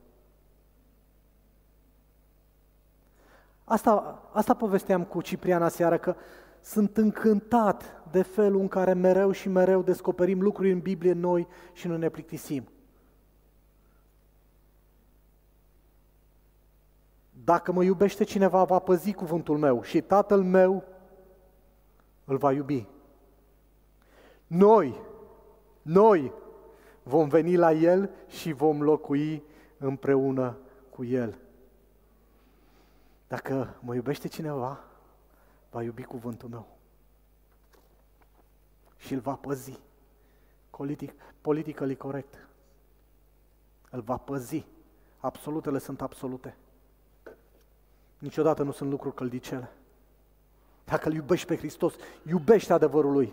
Asta, 3.64 4.22
asta 4.32 4.54
povesteam 4.54 5.04
cu 5.04 5.20
Cipriana 5.20 5.68
seară, 5.68 5.98
că 5.98 6.14
sunt 6.60 6.96
încântat 6.96 8.02
de 8.10 8.22
felul 8.22 8.60
în 8.60 8.68
care 8.68 8.92
mereu 8.92 9.30
și 9.30 9.48
mereu 9.48 9.82
descoperim 9.82 10.40
lucruri 10.40 10.72
în 10.72 10.78
Biblie 10.78 11.12
noi 11.12 11.46
și 11.72 11.86
nu 11.86 11.96
ne 11.96 12.08
plictisim. 12.08 12.68
Dacă 17.44 17.72
mă 17.72 17.82
iubește 17.82 18.24
cineva, 18.24 18.64
va 18.64 18.78
păzi 18.78 19.12
cuvântul 19.12 19.58
meu 19.58 19.82
și 19.82 20.00
tatăl 20.00 20.42
meu 20.42 20.84
îl 22.24 22.36
va 22.36 22.52
iubi. 22.52 22.86
Noi, 24.46 25.00
noi 25.82 26.32
vom 27.02 27.28
veni 27.28 27.56
la 27.56 27.72
El 27.72 28.10
și 28.28 28.52
vom 28.52 28.82
locui 28.82 29.42
împreună 29.78 30.56
cu 30.90 31.04
El. 31.04 31.38
Dacă 33.28 33.76
mă 33.80 33.94
iubește 33.94 34.28
cineva, 34.28 34.84
va 35.70 35.82
iubi 35.82 36.02
cuvântul 36.02 36.48
meu 36.48 36.66
și 39.04 39.14
îl 39.14 39.20
va 39.20 39.34
păzi. 39.34 39.80
Politic, 40.70 41.12
politically 41.40 41.96
corect. 41.96 42.48
Îl 43.90 44.00
va 44.00 44.16
păzi. 44.16 44.66
Absolutele 45.18 45.78
sunt 45.78 46.00
absolute. 46.00 46.56
Niciodată 48.18 48.62
nu 48.62 48.72
sunt 48.72 48.90
lucruri 48.90 49.14
căldicele. 49.14 49.70
Dacă 50.84 51.08
îl 51.08 51.14
iubești 51.14 51.46
pe 51.46 51.56
Hristos, 51.56 51.94
iubește 52.26 52.72
adevărul 52.72 53.12
Lui. 53.12 53.32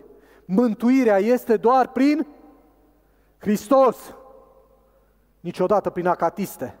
Mântuirea 0.54 1.18
este 1.18 1.56
doar 1.56 1.88
prin 1.88 2.26
Hristos. 3.38 4.14
Niciodată 5.40 5.90
prin 5.90 6.06
acatiste, 6.06 6.78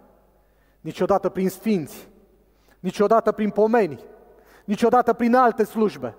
niciodată 0.80 1.28
prin 1.28 1.48
sfinți, 1.48 2.08
niciodată 2.80 3.32
prin 3.32 3.50
pomeni, 3.50 4.04
niciodată 4.64 5.12
prin 5.12 5.34
alte 5.34 5.64
slujbe. 5.64 6.16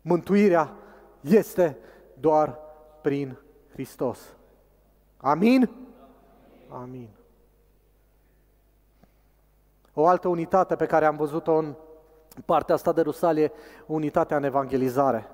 Mântuirea 0.00 0.74
este 1.20 1.78
doar 2.20 2.58
prin 3.02 3.38
Hristos. 3.72 4.36
Amin? 5.16 5.70
Amin. 6.68 7.08
O 9.94 10.06
altă 10.06 10.28
unitate 10.28 10.76
pe 10.76 10.86
care 10.86 11.04
am 11.04 11.16
văzut-o 11.16 11.54
în 11.54 11.74
partea 12.44 12.74
asta 12.74 12.92
de 12.92 13.00
Rusalie, 13.00 13.52
unitatea 13.86 14.36
în 14.36 14.44
evangelizare 14.44 15.30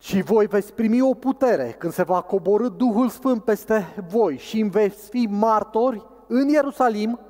și 0.00 0.22
voi 0.22 0.46
veți 0.46 0.72
primi 0.72 1.00
o 1.00 1.14
putere 1.14 1.74
când 1.78 1.92
se 1.92 2.02
va 2.02 2.22
coborâ 2.22 2.68
Duhul 2.68 3.08
Sfânt 3.08 3.44
peste 3.44 3.94
voi 4.08 4.36
și 4.36 4.62
veți 4.62 5.08
fi 5.08 5.26
martori 5.30 6.06
în 6.26 6.48
Ierusalim, 6.48 7.20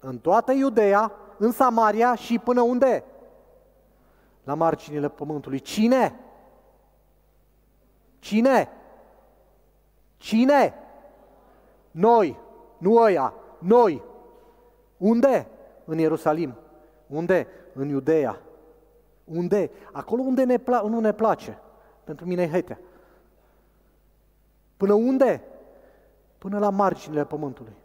în 0.00 0.18
toată 0.18 0.52
Iudeea, 0.52 1.12
în 1.38 1.50
Samaria 1.50 2.14
și 2.14 2.38
până 2.38 2.60
unde? 2.60 3.04
La 4.44 4.54
marginile 4.54 5.08
pământului. 5.08 5.60
Cine? 5.60 6.20
Cine? 8.18 8.68
Cine? 10.16 10.74
Noi, 11.90 12.38
nu 12.78 12.96
ăia, 12.96 13.34
noi. 13.58 14.02
Unde? 14.96 15.46
În 15.84 15.98
Ierusalim. 15.98 16.54
Unde? 17.06 17.46
În 17.72 17.88
Iudeea. 17.88 18.40
Unde? 19.24 19.70
Acolo 19.92 20.22
unde 20.22 20.44
ne 20.44 20.58
pla- 20.58 20.82
nu 20.84 21.00
ne 21.00 21.12
place. 21.12 21.58
Pentru 22.04 22.26
mine 22.26 22.42
e 22.42 22.50
hetea. 22.50 22.78
Până 24.76 24.92
unde? 24.92 25.42
Până 26.38 26.58
la 26.58 26.70
marginile 26.70 27.24
pământului. 27.24 27.76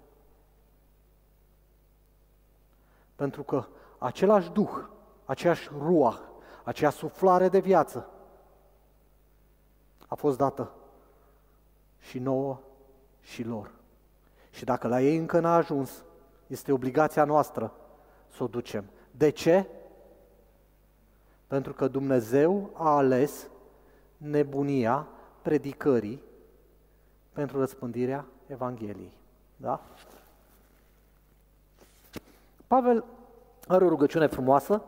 Pentru 3.15 3.43
că 3.43 3.65
același 3.97 4.51
Duh, 4.51 4.83
aceeași 5.25 5.69
ruah, 5.77 6.17
acea 6.63 6.89
suflare 6.89 7.49
de 7.49 7.59
viață 7.59 8.09
a 10.07 10.15
fost 10.15 10.37
dată 10.37 10.71
și 11.99 12.19
nouă 12.19 12.59
și 13.21 13.43
lor. 13.43 13.71
Și 14.49 14.65
dacă 14.65 14.87
la 14.87 15.01
ei 15.01 15.17
încă 15.17 15.39
n-a 15.39 15.55
ajuns, 15.55 16.03
este 16.47 16.71
obligația 16.71 17.23
noastră 17.23 17.73
să 18.27 18.43
o 18.43 18.47
ducem. 18.47 18.85
De 19.11 19.29
ce? 19.29 19.67
Pentru 21.47 21.73
că 21.73 21.87
Dumnezeu 21.87 22.69
a 22.73 22.95
ales 22.95 23.47
nebunia 24.17 25.07
predicării 25.41 26.21
pentru 27.33 27.59
răspândirea 27.59 28.25
Evangheliei. 28.47 29.11
Da? 29.57 29.81
Pavel 32.67 33.03
are 33.67 33.85
o 33.85 33.89
rugăciune 33.89 34.27
frumoasă 34.27 34.83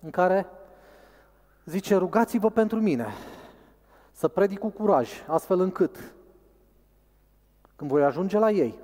în 0.00 0.10
care 0.10 0.46
zice, 1.64 1.96
rugați-vă 1.96 2.50
pentru 2.50 2.80
mine, 2.80 3.06
să 4.12 4.28
predic 4.28 4.58
cu 4.58 4.68
curaj, 4.68 5.10
astfel 5.26 5.60
încât, 5.60 6.14
când 7.76 7.90
voi 7.90 8.04
ajunge 8.04 8.38
la 8.38 8.50
ei, 8.50 8.78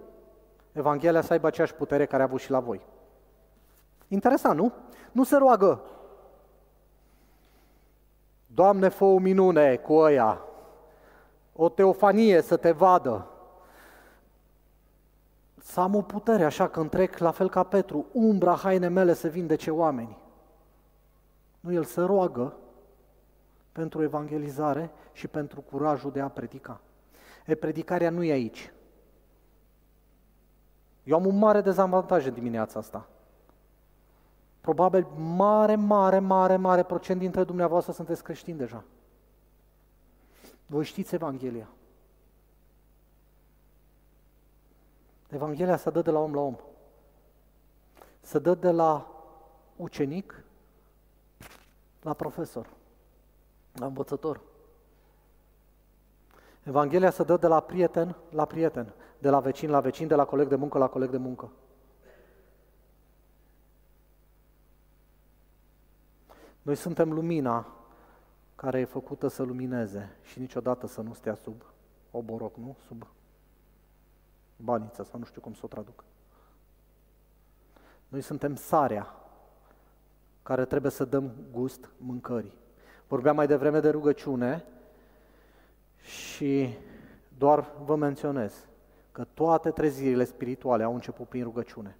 Evanghelia 0.73 1.21
să 1.21 1.33
aibă 1.33 1.47
aceeași 1.47 1.75
putere 1.75 2.07
care 2.07 2.23
a 2.23 2.27
avut 2.27 2.41
și 2.41 2.51
la 2.51 2.61
voi. 2.61 2.81
Interesant, 4.09 4.59
nu? 4.59 4.73
Nu 5.13 5.25
se 5.25 5.37
roagă 5.37 5.81
Doamne, 8.55 8.89
fă 8.89 9.05
o 9.05 9.19
minune 9.19 9.77
cu 9.77 9.93
ăia, 9.95 10.41
o 11.53 11.69
teofanie 11.69 12.41
să 12.41 12.57
te 12.57 12.71
vadă, 12.71 13.27
Să 15.63 15.81
am 15.81 15.95
o 15.95 16.03
putere 16.03 16.45
așa 16.45 16.69
că 16.69 16.81
întrec 16.81 17.19
la 17.19 17.31
fel 17.31 17.49
ca 17.49 17.63
Petru, 17.63 18.07
umbra 18.13 18.55
haine 18.55 18.89
mele 18.89 19.15
să 19.15 19.29
vindece 19.29 19.71
oameni. 19.71 20.17
Nu, 21.61 21.73
el 21.73 21.85
se 21.85 22.01
roagă 22.01 22.57
pentru 23.73 24.03
evangelizare 24.03 24.91
și 25.13 25.29
pentru 25.29 25.61
curajul 25.61 26.11
de 26.11 26.21
a 26.21 26.29
predica. 26.29 26.81
E, 27.47 27.55
predicarea 27.55 28.11
nu 28.11 28.23
e 28.23 28.33
aici. 28.33 28.73
Eu 31.05 31.17
am 31.17 31.27
un 31.27 31.39
mare 31.39 31.61
dezavantaj 31.61 32.27
în 32.27 32.35
dimineața 32.35 32.79
asta. 32.79 33.09
Probabil 34.61 35.07
mare, 35.17 35.75
mare, 35.75 36.19
mare, 36.19 36.57
mare 36.57 36.83
procent 36.83 37.19
dintre 37.19 37.45
dumneavoastră 37.45 37.93
sunteți 37.93 38.23
creștini 38.23 38.59
deja. 38.59 38.85
Voi 40.67 40.85
știți 40.85 41.15
Evanghelia. 41.15 41.69
Evanghelia 45.29 45.77
se 45.77 45.91
dă 45.91 46.03
de 46.03 46.11
la 46.11 46.19
om 46.19 46.35
la 46.35 46.41
om. 46.41 46.57
Se 48.21 48.39
dă 48.39 48.55
de 48.55 48.71
la 48.71 49.07
ucenic 49.77 50.45
la 52.03 52.13
profesor, 52.13 52.71
la 53.73 53.87
învățător. 53.87 54.41
Evanghelia 56.63 57.11
se 57.11 57.23
dă 57.23 57.37
de 57.37 57.47
la 57.47 57.61
prieten 57.61 58.17
la 58.31 58.45
prieten, 58.45 58.93
de 59.19 59.31
la 59.31 59.41
vecin 59.41 59.71
la 59.71 59.81
vecin, 59.81 60.07
de 60.07 60.15
la 60.15 60.25
coleg 60.25 60.49
de 60.49 60.57
muncă 60.57 60.79
la 60.79 60.89
coleg 60.89 61.11
de 61.11 61.17
muncă. 61.17 61.51
Noi 66.63 66.75
suntem 66.75 67.13
lumina 67.13 67.67
care 68.55 68.81
e 68.81 68.85
făcută 68.85 69.29
să 69.29 69.43
lumineze 69.43 70.17
și 70.23 70.39
niciodată 70.39 70.87
să 70.87 71.01
nu 71.01 71.13
stea 71.13 71.35
sub 71.35 71.63
oboroc, 72.11 72.57
nu? 72.57 72.77
Sub 72.87 73.07
baniță 74.57 75.03
sau 75.03 75.19
nu 75.19 75.25
știu 75.25 75.41
cum 75.41 75.55
să 75.55 75.61
o 75.65 75.69
traduc. 75.69 76.05
Noi 78.09 78.21
suntem 78.21 78.55
sarea 78.55 79.15
care 80.43 80.65
trebuie 80.65 80.91
să 80.91 81.05
dăm 81.05 81.33
gust 81.53 81.91
mâncării. 81.97 82.57
Vorbeam 83.09 83.37
mai 83.37 83.47
devreme 83.47 83.81
de 83.81 83.91
rugăciune 83.91 84.65
și 86.01 86.75
doar 87.39 87.71
vă 87.85 87.97
menționez 87.97 88.69
că 89.13 89.25
toate 89.35 89.71
trezirile 89.71 90.25
spirituale 90.25 90.83
au 90.83 90.95
început 90.95 91.29
prin 91.29 91.43
rugăciune. 91.43 91.97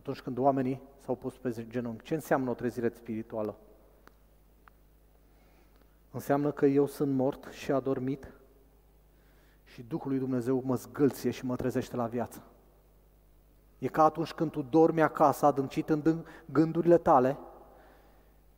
Atunci 0.00 0.20
când 0.20 0.38
oamenii 0.38 0.82
s-au 1.04 1.14
pus 1.14 1.36
pe 1.36 1.66
genunchi. 1.68 2.04
Ce 2.04 2.14
înseamnă 2.14 2.50
o 2.50 2.54
trezire 2.54 2.88
spirituală? 2.88 3.56
Înseamnă 6.10 6.50
că 6.50 6.66
eu 6.66 6.86
sunt 6.86 7.14
mort 7.14 7.48
și 7.50 7.72
adormit 7.72 8.32
și 9.64 9.82
Duhul 9.82 10.10
lui 10.10 10.18
Dumnezeu 10.18 10.62
mă 10.64 10.74
zgâlție 10.74 11.30
și 11.30 11.44
mă 11.44 11.56
trezește 11.56 11.96
la 11.96 12.06
viață. 12.06 12.42
E 13.78 13.88
ca 13.88 14.04
atunci 14.04 14.32
când 14.32 14.50
tu 14.50 14.62
dormi 14.62 15.02
acasă, 15.02 15.46
adâncit 15.46 15.88
în 15.88 16.24
gândurile 16.44 16.98
tale, 16.98 17.38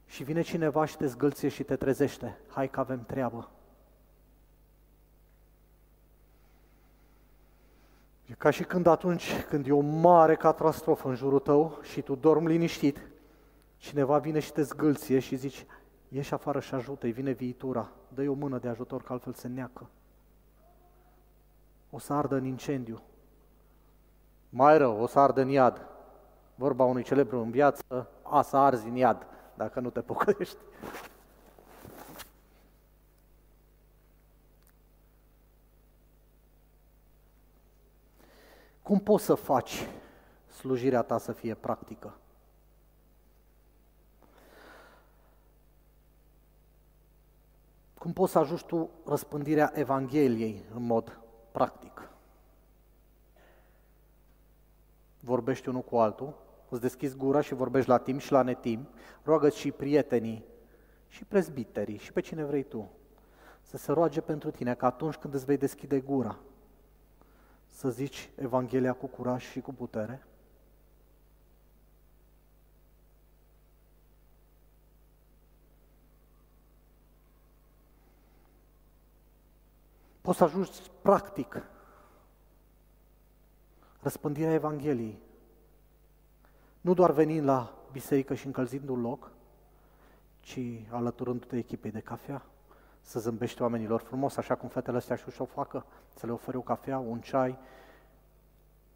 și 0.06 0.24
vine 0.24 0.40
cineva 0.40 0.84
și 0.84 0.96
te 0.96 1.06
zgâlție 1.06 1.48
și 1.48 1.62
te 1.62 1.76
trezește. 1.76 2.38
Hai 2.48 2.70
că 2.70 2.80
avem 2.80 3.04
treabă. 3.04 3.50
E 8.32 8.34
ca 8.38 8.50
și 8.50 8.64
când 8.64 8.86
atunci 8.86 9.44
când 9.48 9.66
e 9.66 9.72
o 9.72 9.80
mare 9.80 10.36
catastrofă 10.36 11.08
în 11.08 11.14
jurul 11.14 11.38
tău 11.38 11.78
și 11.82 12.02
tu 12.02 12.14
dormi 12.14 12.48
liniștit, 12.48 12.98
cineva 13.76 14.18
vine 14.18 14.38
și 14.38 14.52
te 14.52 14.62
zgâlție 14.62 15.18
și 15.18 15.36
zici, 15.36 15.66
ieși 16.08 16.34
afară 16.34 16.60
și 16.60 16.74
ajută, 16.74 17.06
îi 17.06 17.12
vine 17.12 17.30
viitura, 17.30 17.88
dă-i 18.08 18.28
o 18.28 18.32
mână 18.32 18.58
de 18.58 18.68
ajutor, 18.68 19.02
că 19.02 19.12
altfel 19.12 19.32
se 19.32 19.48
neacă. 19.48 19.88
O 21.90 21.98
să 21.98 22.12
ardă 22.12 22.34
în 22.34 22.44
incendiu. 22.44 23.02
Mai 24.48 24.78
rău, 24.78 25.02
o 25.02 25.06
să 25.06 25.18
ardă 25.18 25.40
în 25.40 25.48
iad. 25.48 25.86
Vorba 26.54 26.84
unui 26.84 27.02
celebru 27.02 27.40
în 27.40 27.50
viață, 27.50 28.08
a 28.22 28.42
să 28.42 28.56
arzi 28.56 28.88
în 28.88 28.96
iad, 28.96 29.26
dacă 29.54 29.80
nu 29.80 29.90
te 29.90 30.00
pocăiești. 30.00 30.58
Cum 38.82 38.98
poți 38.98 39.24
să 39.24 39.34
faci 39.34 39.86
slujirea 40.46 41.02
ta 41.02 41.18
să 41.18 41.32
fie 41.32 41.54
practică? 41.54 42.16
Cum 47.98 48.12
poți 48.12 48.32
să 48.32 48.38
ajungi 48.38 48.66
tu 48.66 48.90
răspândirea 49.04 49.72
Evangheliei 49.74 50.64
în 50.74 50.82
mod 50.82 51.20
practic? 51.52 52.10
Vorbești 55.20 55.68
unul 55.68 55.82
cu 55.82 55.96
altul, 55.96 56.34
îți 56.68 56.80
deschizi 56.80 57.16
gura 57.16 57.40
și 57.40 57.54
vorbești 57.54 57.88
la 57.88 57.98
timp 57.98 58.20
și 58.20 58.32
la 58.32 58.42
netimp, 58.42 58.88
roagă 59.22 59.48
și 59.48 59.70
prietenii 59.70 60.44
și 61.08 61.24
prezbiterii 61.24 61.98
și 61.98 62.12
pe 62.12 62.20
cine 62.20 62.44
vrei 62.44 62.62
tu 62.62 62.90
să 63.60 63.76
se 63.76 63.92
roage 63.92 64.20
pentru 64.20 64.50
tine, 64.50 64.74
că 64.74 64.86
atunci 64.86 65.14
când 65.14 65.34
îți 65.34 65.44
vei 65.44 65.56
deschide 65.56 66.00
gura, 66.00 66.38
să 67.72 67.90
zici 67.90 68.30
Evanghelia 68.36 68.92
cu 68.92 69.06
curaj 69.06 69.44
și 69.44 69.60
cu 69.60 69.72
putere? 69.72 70.26
Poți 80.20 80.38
să 80.38 80.44
ajungi 80.44 80.70
practic 81.02 81.62
răspândirea 84.00 84.52
Evangheliei. 84.52 85.18
Nu 86.80 86.94
doar 86.94 87.10
venind 87.10 87.44
la 87.44 87.74
biserică 87.92 88.34
și 88.34 88.46
încălzind 88.46 88.88
un 88.88 89.00
loc, 89.00 89.30
ci 90.40 90.58
alăturându-te 90.90 91.56
echipei 91.56 91.90
de 91.90 92.00
cafea, 92.00 92.46
să 93.02 93.20
zâmbești 93.20 93.62
oamenilor 93.62 94.00
frumos, 94.00 94.36
așa 94.36 94.54
cum 94.54 94.68
fetele 94.68 94.96
astea 94.96 95.16
și 95.16 95.24
o 95.38 95.44
facă, 95.44 95.86
să 96.14 96.26
le 96.26 96.32
oferi 96.32 96.56
o 96.56 96.60
cafea, 96.60 96.98
un 96.98 97.20
ceai, 97.20 97.58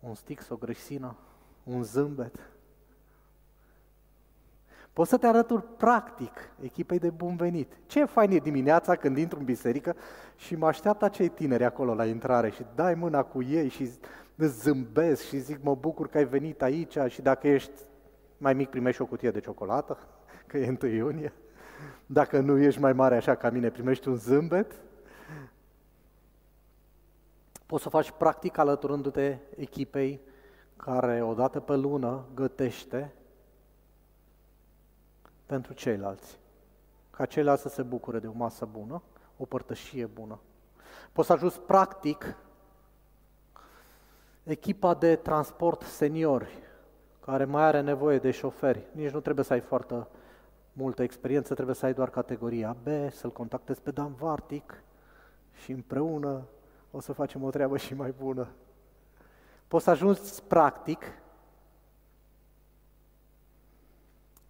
un 0.00 0.14
stix, 0.14 0.48
o 0.48 0.56
grăsină, 0.56 1.16
un 1.62 1.82
zâmbet. 1.82 2.50
Poți 4.92 5.10
să 5.10 5.16
te 5.16 5.26
arături 5.26 5.62
practic 5.76 6.32
echipei 6.60 6.98
de 6.98 7.10
bun 7.10 7.36
venit. 7.36 7.72
Ce 7.86 8.00
e 8.00 8.04
fain 8.04 8.30
e 8.30 8.38
dimineața 8.38 8.96
când 8.96 9.16
intru 9.16 9.38
în 9.38 9.44
biserică 9.44 9.96
și 10.36 10.54
mă 10.54 10.66
așteaptă 10.66 11.04
acei 11.04 11.28
tineri 11.28 11.64
acolo 11.64 11.94
la 11.94 12.06
intrare 12.06 12.50
și 12.50 12.66
dai 12.74 12.94
mâna 12.94 13.22
cu 13.22 13.42
ei 13.42 13.68
și 13.68 13.90
îți 14.36 14.60
zâmbesc 14.60 15.22
și 15.22 15.38
zic 15.38 15.62
mă 15.62 15.74
bucur 15.74 16.08
că 16.08 16.18
ai 16.18 16.24
venit 16.24 16.62
aici 16.62 16.96
și 17.08 17.22
dacă 17.22 17.48
ești 17.48 17.72
mai 18.38 18.54
mic 18.54 18.68
primești 18.68 19.02
o 19.02 19.06
cutie 19.06 19.30
de 19.30 19.40
ciocolată, 19.40 19.98
că 20.46 20.58
e 20.58 20.76
1 20.82 20.92
iunie. 20.92 21.32
Dacă 22.06 22.40
nu 22.40 22.58
ești 22.58 22.80
mai 22.80 22.92
mare 22.92 23.16
așa 23.16 23.34
ca 23.34 23.50
mine, 23.50 23.70
primești 23.70 24.08
un 24.08 24.16
zâmbet. 24.16 24.72
Poți 27.66 27.82
să 27.82 27.88
faci 27.88 28.10
practic 28.10 28.58
alăturându-te 28.58 29.38
echipei 29.56 30.20
care 30.76 31.22
odată 31.22 31.60
pe 31.60 31.76
lună 31.76 32.24
gătește 32.34 33.14
pentru 35.46 35.72
ceilalți. 35.72 36.38
Ca 37.10 37.26
ceilalți 37.26 37.62
să 37.62 37.68
se 37.68 37.82
bucure 37.82 38.18
de 38.18 38.26
o 38.26 38.32
masă 38.32 38.64
bună, 38.64 39.02
o 39.36 39.44
părtășie 39.44 40.06
bună. 40.06 40.38
Poți 41.12 41.26
să 41.26 41.32
ajungi 41.32 41.58
practic 41.58 42.36
echipa 44.42 44.94
de 44.94 45.16
transport 45.16 45.82
seniori, 45.82 46.58
care 47.20 47.44
mai 47.44 47.62
are 47.62 47.80
nevoie 47.80 48.18
de 48.18 48.30
șoferi. 48.30 48.86
Nici 48.92 49.10
nu 49.10 49.20
trebuie 49.20 49.44
să 49.44 49.52
ai 49.52 49.60
foarte 49.60 50.06
multă 50.76 51.02
experiență, 51.02 51.54
trebuie 51.54 51.74
să 51.74 51.86
ai 51.86 51.94
doar 51.94 52.10
categoria 52.10 52.76
B, 52.82 53.12
să-l 53.12 53.32
contactezi 53.32 53.80
pe 53.80 53.90
Dan 53.90 54.14
Vartic 54.14 54.82
și 55.52 55.72
împreună 55.72 56.46
o 56.90 57.00
să 57.00 57.12
facem 57.12 57.42
o 57.42 57.50
treabă 57.50 57.76
și 57.76 57.94
mai 57.94 58.14
bună. 58.18 58.48
Poți 59.68 59.84
să 59.84 59.90
ajungi 59.90 60.20
practic 60.48 61.04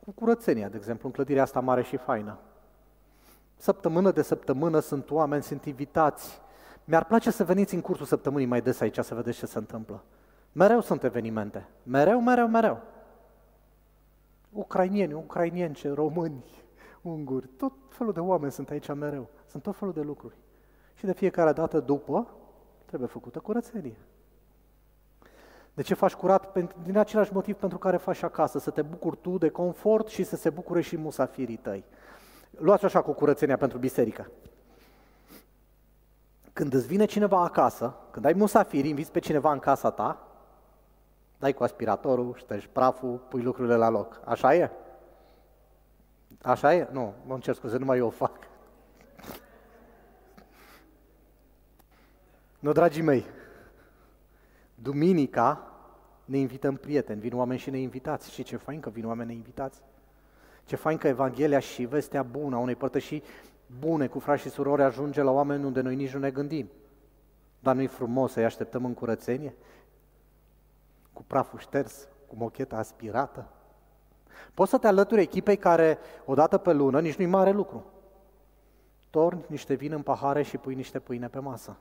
cu 0.05 0.11
curățenia, 0.11 0.69
de 0.69 0.77
exemplu, 0.77 1.07
în 1.09 1.15
clădirea 1.15 1.43
asta 1.43 1.61
mare 1.61 1.83
și 1.83 1.97
faină. 1.97 2.39
Săptămână 3.57 4.11
de 4.11 4.23
săptămână 4.23 4.81
sunt 4.81 5.11
oameni, 5.11 5.43
sunt 5.43 5.65
invitați. 5.65 6.41
Mi-ar 6.85 7.05
place 7.05 7.31
să 7.31 7.45
veniți 7.45 7.75
în 7.75 7.81
cursul 7.81 8.07
săptămânii 8.07 8.47
mai 8.47 8.63
des 8.63 8.81
aici 8.81 8.99
să 8.99 9.15
vedeți 9.15 9.39
ce 9.39 9.47
se 9.47 9.59
întâmplă. 9.59 10.05
Mereu 10.53 10.81
sunt 10.81 11.03
evenimente. 11.03 11.69
Mereu, 11.83 12.21
mereu, 12.21 12.49
mereu 12.49 12.83
ucrainieni, 14.57 15.13
ucrainieni, 15.13 15.81
români, 15.95 16.45
unguri, 17.03 17.47
tot 17.47 17.73
felul 17.89 18.13
de 18.13 18.21
oameni 18.21 18.53
sunt 18.53 18.71
aici 18.71 18.95
mereu. 18.95 19.29
Sunt 19.47 19.63
tot 19.63 19.77
felul 19.77 19.95
de 19.95 20.01
lucruri. 20.01 20.35
Și 20.95 21.05
de 21.05 21.13
fiecare 21.13 21.53
dată 21.53 21.81
după 21.81 22.29
trebuie 22.85 23.09
făcută 23.09 23.39
curățenie. 23.39 23.97
De 25.75 25.83
ce 25.83 25.95
faci 25.95 26.15
curat? 26.15 26.59
Din 26.83 26.97
același 26.97 27.33
motiv 27.33 27.57
pentru 27.57 27.79
care 27.79 27.97
faci 27.97 28.23
acasă, 28.23 28.59
să 28.59 28.71
te 28.71 28.83
bucuri 28.83 29.17
tu 29.21 29.39
de 29.39 29.49
confort 29.49 30.09
și 30.09 30.23
să 30.23 30.37
se 30.37 30.51
bucure 30.51 30.81
și 30.81 30.97
musafirii 30.97 31.57
tăi. 31.57 31.85
Luați 32.51 32.85
așa 32.85 33.03
cu 33.03 33.13
curățenia 33.13 33.57
pentru 33.57 33.79
biserică. 33.79 34.31
Când 36.53 36.75
îți 36.75 36.87
vine 36.87 37.05
cineva 37.05 37.43
acasă, 37.43 37.95
când 38.11 38.25
ai 38.25 38.33
musafiri, 38.33 38.89
inviți 38.89 39.13
pe 39.13 39.19
cineva 39.19 39.53
în 39.53 39.59
casa 39.59 39.91
ta, 39.91 40.27
dai 41.39 41.53
cu 41.53 41.63
aspiratorul, 41.63 42.35
ștergi 42.37 42.69
praful, 42.69 43.17
pui 43.29 43.43
lucrurile 43.43 43.75
la 43.75 43.89
loc. 43.89 44.21
Așa 44.25 44.55
e? 44.55 44.71
Așa 46.43 46.75
e? 46.75 46.89
Nu, 46.93 47.15
mă 47.27 47.35
încerc 47.35 47.57
scuze, 47.57 47.77
numai 47.77 47.99
eu 47.99 48.07
o 48.07 48.11
fac. 48.11 48.39
Nu, 52.59 52.73
dragii 52.73 53.03
mei, 53.03 53.25
duminica 54.75 55.71
ne 56.25 56.39
invităm 56.39 56.77
prieteni, 56.77 57.21
vin 57.21 57.35
oameni 57.35 57.59
și 57.59 57.71
ne 57.71 57.79
invitați. 57.79 58.31
Și 58.31 58.43
ce 58.43 58.57
fain 58.57 58.81
că 58.81 58.91
vin 58.91 59.07
oameni 59.07 59.29
neinvitați. 59.29 59.83
Ce 60.65 60.77
fain 60.77 60.97
că 60.97 61.09
Evanghelia 61.09 61.59
și 61.59 61.85
vestea 61.85 62.23
bună 62.23 62.57
a 62.57 62.59
unei 62.59 62.75
părtășii 62.75 63.23
bune 63.79 64.07
cu 64.07 64.19
frați 64.19 64.43
și 64.43 64.49
surori 64.49 64.83
ajunge 64.83 65.23
la 65.23 65.31
oameni 65.31 65.65
unde 65.65 65.81
noi 65.81 65.95
nici 65.95 66.13
nu 66.13 66.19
ne 66.19 66.31
gândim. 66.31 66.71
Dar 67.61 67.75
nu-i 67.75 67.87
frumos 67.87 68.33
să-i 68.33 68.45
așteptăm 68.45 68.85
în 68.85 68.95
curățenie? 68.95 69.55
Cu 71.17 71.25
praful 71.27 71.59
șters, 71.59 72.09
cu 72.27 72.35
mocheta 72.37 72.77
aspirată? 72.77 73.49
Poți 74.55 74.71
să 74.71 74.79
te 74.79 74.87
alături 74.87 75.21
echipei 75.21 75.57
care, 75.57 75.99
odată 76.25 76.59
pe 76.59 76.73
lună, 76.73 77.01
nici 77.01 77.17
nu-i 77.17 77.27
mare 77.27 77.51
lucru. 77.51 77.85
Torni 79.11 79.45
niște 79.49 79.75
vin 79.75 79.93
în 79.93 80.03
pahare 80.03 80.43
și 80.43 80.57
pui 80.57 80.75
niște 80.75 80.99
pâine 80.99 81.29
pe 81.29 81.39
masă. 81.39 81.77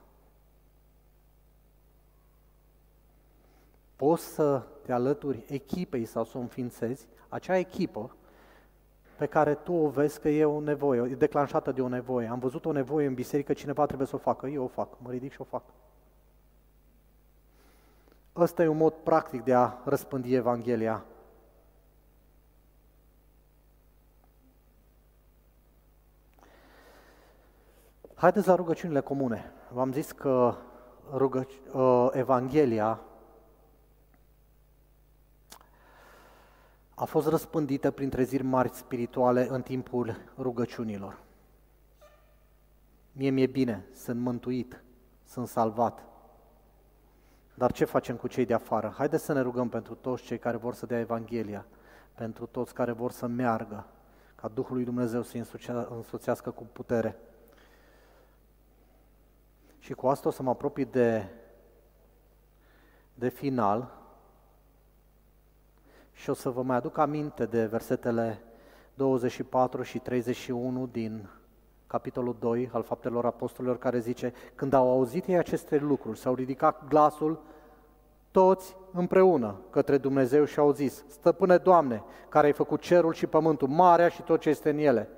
Poți 3.96 4.24
să 4.24 4.62
te 4.82 4.92
alături 4.92 5.44
echipei 5.48 6.04
sau 6.04 6.24
să 6.24 6.38
o 6.38 6.40
înființezi, 6.40 7.08
acea 7.28 7.56
echipă 7.56 8.16
pe 9.16 9.26
care 9.26 9.54
tu 9.54 9.72
o 9.72 9.88
vezi 9.88 10.20
că 10.20 10.28
e 10.28 10.44
o 10.44 10.60
nevoie, 10.60 11.10
e 11.10 11.14
declanșată 11.14 11.72
de 11.72 11.82
o 11.82 11.88
nevoie. 11.88 12.28
Am 12.28 12.38
văzut 12.38 12.64
o 12.64 12.72
nevoie 12.72 13.06
în 13.06 13.14
biserică, 13.14 13.52
cineva 13.52 13.86
trebuie 13.86 14.06
să 14.06 14.14
o 14.14 14.18
facă, 14.18 14.46
eu 14.46 14.62
o 14.62 14.68
fac, 14.68 14.88
mă 14.98 15.10
ridic 15.10 15.32
și 15.32 15.40
o 15.40 15.44
fac. 15.44 15.62
Ăsta 18.36 18.62
e 18.62 18.68
un 18.68 18.76
mod 18.76 18.92
practic 18.92 19.42
de 19.42 19.54
a 19.54 19.72
răspândi 19.84 20.34
Evanghelia. 20.34 21.04
Haideți 28.14 28.46
la 28.46 28.54
rugăciunile 28.54 29.00
comune. 29.00 29.52
V-am 29.72 29.92
zis 29.92 30.12
că 30.12 30.54
rugă, 31.12 31.46
uh, 31.72 32.08
Evanghelia 32.12 33.00
a 36.94 37.04
fost 37.04 37.28
răspândită 37.28 37.90
prin 37.90 38.08
treziri 38.08 38.42
mari 38.42 38.70
spirituale 38.74 39.48
în 39.50 39.62
timpul 39.62 40.16
rugăciunilor. 40.38 41.18
Mie 43.12 43.30
mi-e 43.30 43.46
bine, 43.46 43.86
sunt 43.92 44.20
mântuit, 44.20 44.82
sunt 45.24 45.48
salvat. 45.48 46.04
Dar 47.56 47.72
ce 47.72 47.84
facem 47.84 48.16
cu 48.16 48.28
cei 48.28 48.44
de 48.44 48.54
afară? 48.54 48.94
Haideți 48.96 49.24
să 49.24 49.32
ne 49.32 49.40
rugăm 49.40 49.68
pentru 49.68 49.94
toți 49.94 50.22
cei 50.22 50.38
care 50.38 50.56
vor 50.56 50.74
să 50.74 50.86
dea 50.86 50.98
Evanghelia, 50.98 51.66
pentru 52.14 52.46
toți 52.46 52.74
care 52.74 52.92
vor 52.92 53.10
să 53.10 53.26
meargă, 53.26 53.86
ca 54.34 54.48
Duhul 54.48 54.74
lui 54.74 54.84
Dumnezeu 54.84 55.22
să-i 55.22 55.44
însuțească 55.88 56.50
cu 56.50 56.66
putere. 56.72 57.16
Și 59.78 59.92
cu 59.92 60.06
asta 60.06 60.28
o 60.28 60.30
să 60.30 60.42
mă 60.42 60.50
apropii 60.50 60.84
de, 60.84 61.28
de 63.14 63.28
final, 63.28 63.90
și 66.12 66.30
o 66.30 66.34
să 66.34 66.50
vă 66.50 66.62
mai 66.62 66.76
aduc 66.76 66.98
aminte 66.98 67.46
de 67.46 67.66
versetele 67.66 68.42
24 68.94 69.82
și 69.82 69.98
31 69.98 70.86
din 70.86 71.28
capitolul 71.86 72.36
2 72.38 72.70
al 72.72 72.82
Faptelor 72.82 73.24
Apostolilor, 73.24 73.78
care 73.78 73.98
zice, 73.98 74.32
când 74.54 74.72
au 74.72 74.90
auzit 74.90 75.26
ei 75.26 75.36
aceste 75.36 75.76
lucruri, 75.76 76.18
s-au 76.18 76.34
ridicat 76.34 76.88
glasul 76.88 77.40
toți 78.30 78.76
împreună 78.92 79.54
către 79.70 79.98
Dumnezeu 79.98 80.44
și 80.44 80.58
au 80.58 80.72
zis, 80.72 81.04
Stăpâne 81.08 81.56
Doamne, 81.56 82.02
care 82.28 82.46
ai 82.46 82.52
făcut 82.52 82.80
cerul 82.80 83.12
și 83.12 83.26
pământul, 83.26 83.68
marea 83.68 84.08
și 84.08 84.22
tot 84.22 84.40
ce 84.40 84.48
este 84.48 84.70
în 84.70 84.78
ele. 84.78 85.08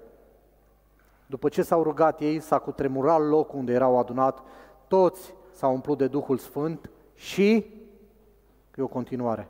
După 1.26 1.48
ce 1.48 1.62
s-au 1.62 1.83
rugat 1.83 2.20
ei, 2.20 2.40
s-a 2.40 2.59
cutremurat 2.59 3.20
locul 3.20 3.59
unde 3.59 3.72
erau 3.72 3.98
adunat, 3.98 4.42
toți 4.88 5.35
s-au 5.52 5.72
umplut 5.72 5.98
de 5.98 6.07
Duhul 6.07 6.38
Sfânt 6.38 6.90
și, 7.14 7.54
e 8.74 8.83
o 8.83 8.87
continuare, 8.87 9.48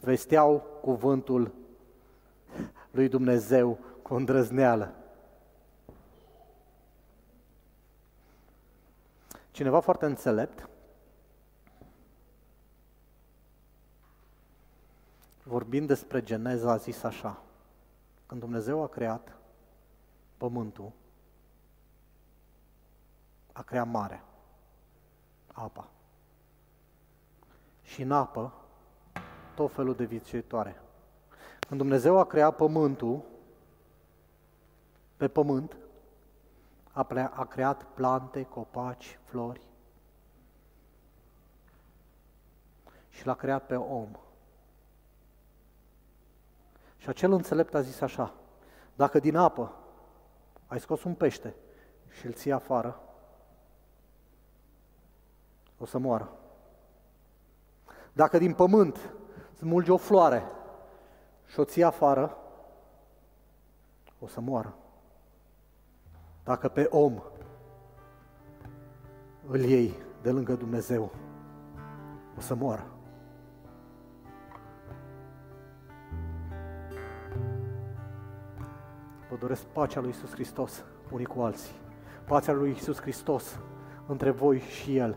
vesteau 0.00 0.64
cuvântul 0.80 1.52
lui 2.90 3.08
Dumnezeu 3.08 3.78
cu 4.02 4.14
îndrăzneală. 4.14 4.94
Cineva 9.54 9.80
foarte 9.80 10.04
înțelept, 10.04 10.68
vorbind 15.42 15.86
despre 15.86 16.22
Geneza, 16.22 16.70
a 16.70 16.76
zis 16.76 17.02
așa, 17.02 17.42
când 18.26 18.40
Dumnezeu 18.40 18.82
a 18.82 18.88
creat 18.88 19.36
pământul, 20.36 20.92
a 23.52 23.62
creat 23.62 23.86
marea, 23.86 24.24
apa. 25.52 25.88
Și 27.82 28.02
în 28.02 28.12
apă 28.12 28.52
tot 29.54 29.72
felul 29.72 29.94
de 29.94 30.04
viețuitoare. 30.04 30.80
Când 31.68 31.80
Dumnezeu 31.80 32.18
a 32.18 32.24
creat 32.26 32.56
pământul, 32.56 33.22
pe 35.16 35.28
pământ, 35.28 35.76
a, 36.94 37.02
prea, 37.02 37.32
a 37.34 37.44
creat 37.44 37.84
plante, 37.84 38.44
copaci, 38.44 39.18
flori 39.24 39.66
și 43.08 43.26
l-a 43.26 43.34
creat 43.34 43.66
pe 43.66 43.76
om. 43.76 44.08
Și 46.96 47.08
acel 47.08 47.32
înțelept 47.32 47.74
a 47.74 47.80
zis 47.80 48.00
așa, 48.00 48.34
dacă 48.94 49.18
din 49.18 49.36
apă 49.36 49.72
ai 50.66 50.80
scos 50.80 51.04
un 51.04 51.14
pește 51.14 51.54
și 52.08 52.26
îl 52.26 52.32
ții 52.32 52.52
afară, 52.52 53.00
o 55.78 55.84
să 55.84 55.98
moară. 55.98 56.32
Dacă 58.12 58.38
din 58.38 58.54
pământ 58.54 59.14
smulge 59.56 59.92
o 59.92 59.96
floare 59.96 60.50
și 61.46 61.60
o 61.60 61.64
ții 61.64 61.84
afară, 61.84 62.36
o 64.18 64.26
să 64.26 64.40
moară. 64.40 64.74
Dacă 66.44 66.68
pe 66.68 66.86
om 66.90 67.22
îl 69.46 69.60
iei 69.60 69.94
de 70.22 70.30
lângă 70.30 70.54
Dumnezeu, 70.54 71.12
o 72.36 72.40
să 72.40 72.54
moară. 72.54 72.86
Vă 79.30 79.36
doresc 79.36 79.64
pacea 79.64 80.00
lui 80.00 80.08
Iisus 80.08 80.32
Hristos 80.32 80.84
unii 81.10 81.26
cu 81.26 81.40
alții. 81.40 81.74
Pacea 82.26 82.52
lui 82.52 82.68
Iisus 82.68 83.00
Hristos 83.00 83.58
între 84.06 84.30
voi 84.30 84.58
și 84.58 84.96
El. 84.96 85.16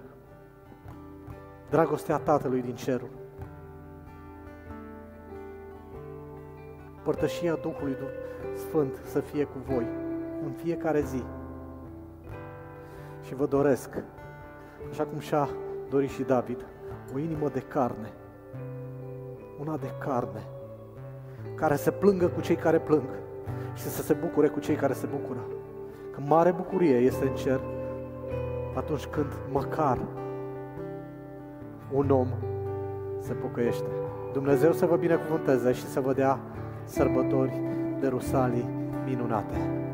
Dragostea 1.70 2.18
Tatălui 2.18 2.62
din 2.62 2.76
cerul 2.76 3.10
părtășia 7.04 7.56
Duhului 7.56 7.98
Sfânt 8.56 9.00
să 9.04 9.20
fie 9.20 9.44
cu 9.44 9.58
voi 9.58 10.07
în 10.45 10.52
fiecare 10.52 11.02
zi. 11.02 11.23
Și 13.21 13.36
vă 13.36 13.45
doresc, 13.45 14.04
așa 14.89 15.04
cum 15.04 15.19
și-a 15.19 15.50
dorit 15.89 16.10
și 16.10 16.23
David, 16.23 16.65
o 17.15 17.17
inimă 17.19 17.50
de 17.50 17.60
carne, 17.60 18.12
una 19.60 19.78
de 19.78 19.91
carne, 20.00 20.47
care 21.56 21.76
să 21.76 21.91
plângă 21.91 22.28
cu 22.28 22.41
cei 22.41 22.56
care 22.56 22.80
plâng 22.80 23.10
și 23.73 23.84
să 23.84 24.02
se 24.02 24.13
bucure 24.13 24.47
cu 24.47 24.60
cei 24.60 24.76
care 24.76 24.93
se 24.93 25.06
bucură. 25.06 25.39
Că 26.12 26.19
mare 26.26 26.52
bucurie 26.52 26.97
este 26.97 27.28
în 27.28 27.36
cer 27.36 27.60
atunci 28.75 29.06
când 29.06 29.33
măcar 29.52 29.98
un 31.92 32.10
om 32.10 32.27
se 33.19 33.33
pocăiește. 33.33 33.88
Dumnezeu 34.33 34.71
să 34.71 34.85
vă 34.85 34.96
binecuvânteze 34.96 35.71
și 35.71 35.85
să 35.85 36.00
vă 36.00 36.13
dea 36.13 36.40
sărbători 36.83 37.62
de 38.00 38.08
Rusalii 38.08 38.69
minunate. 39.06 39.87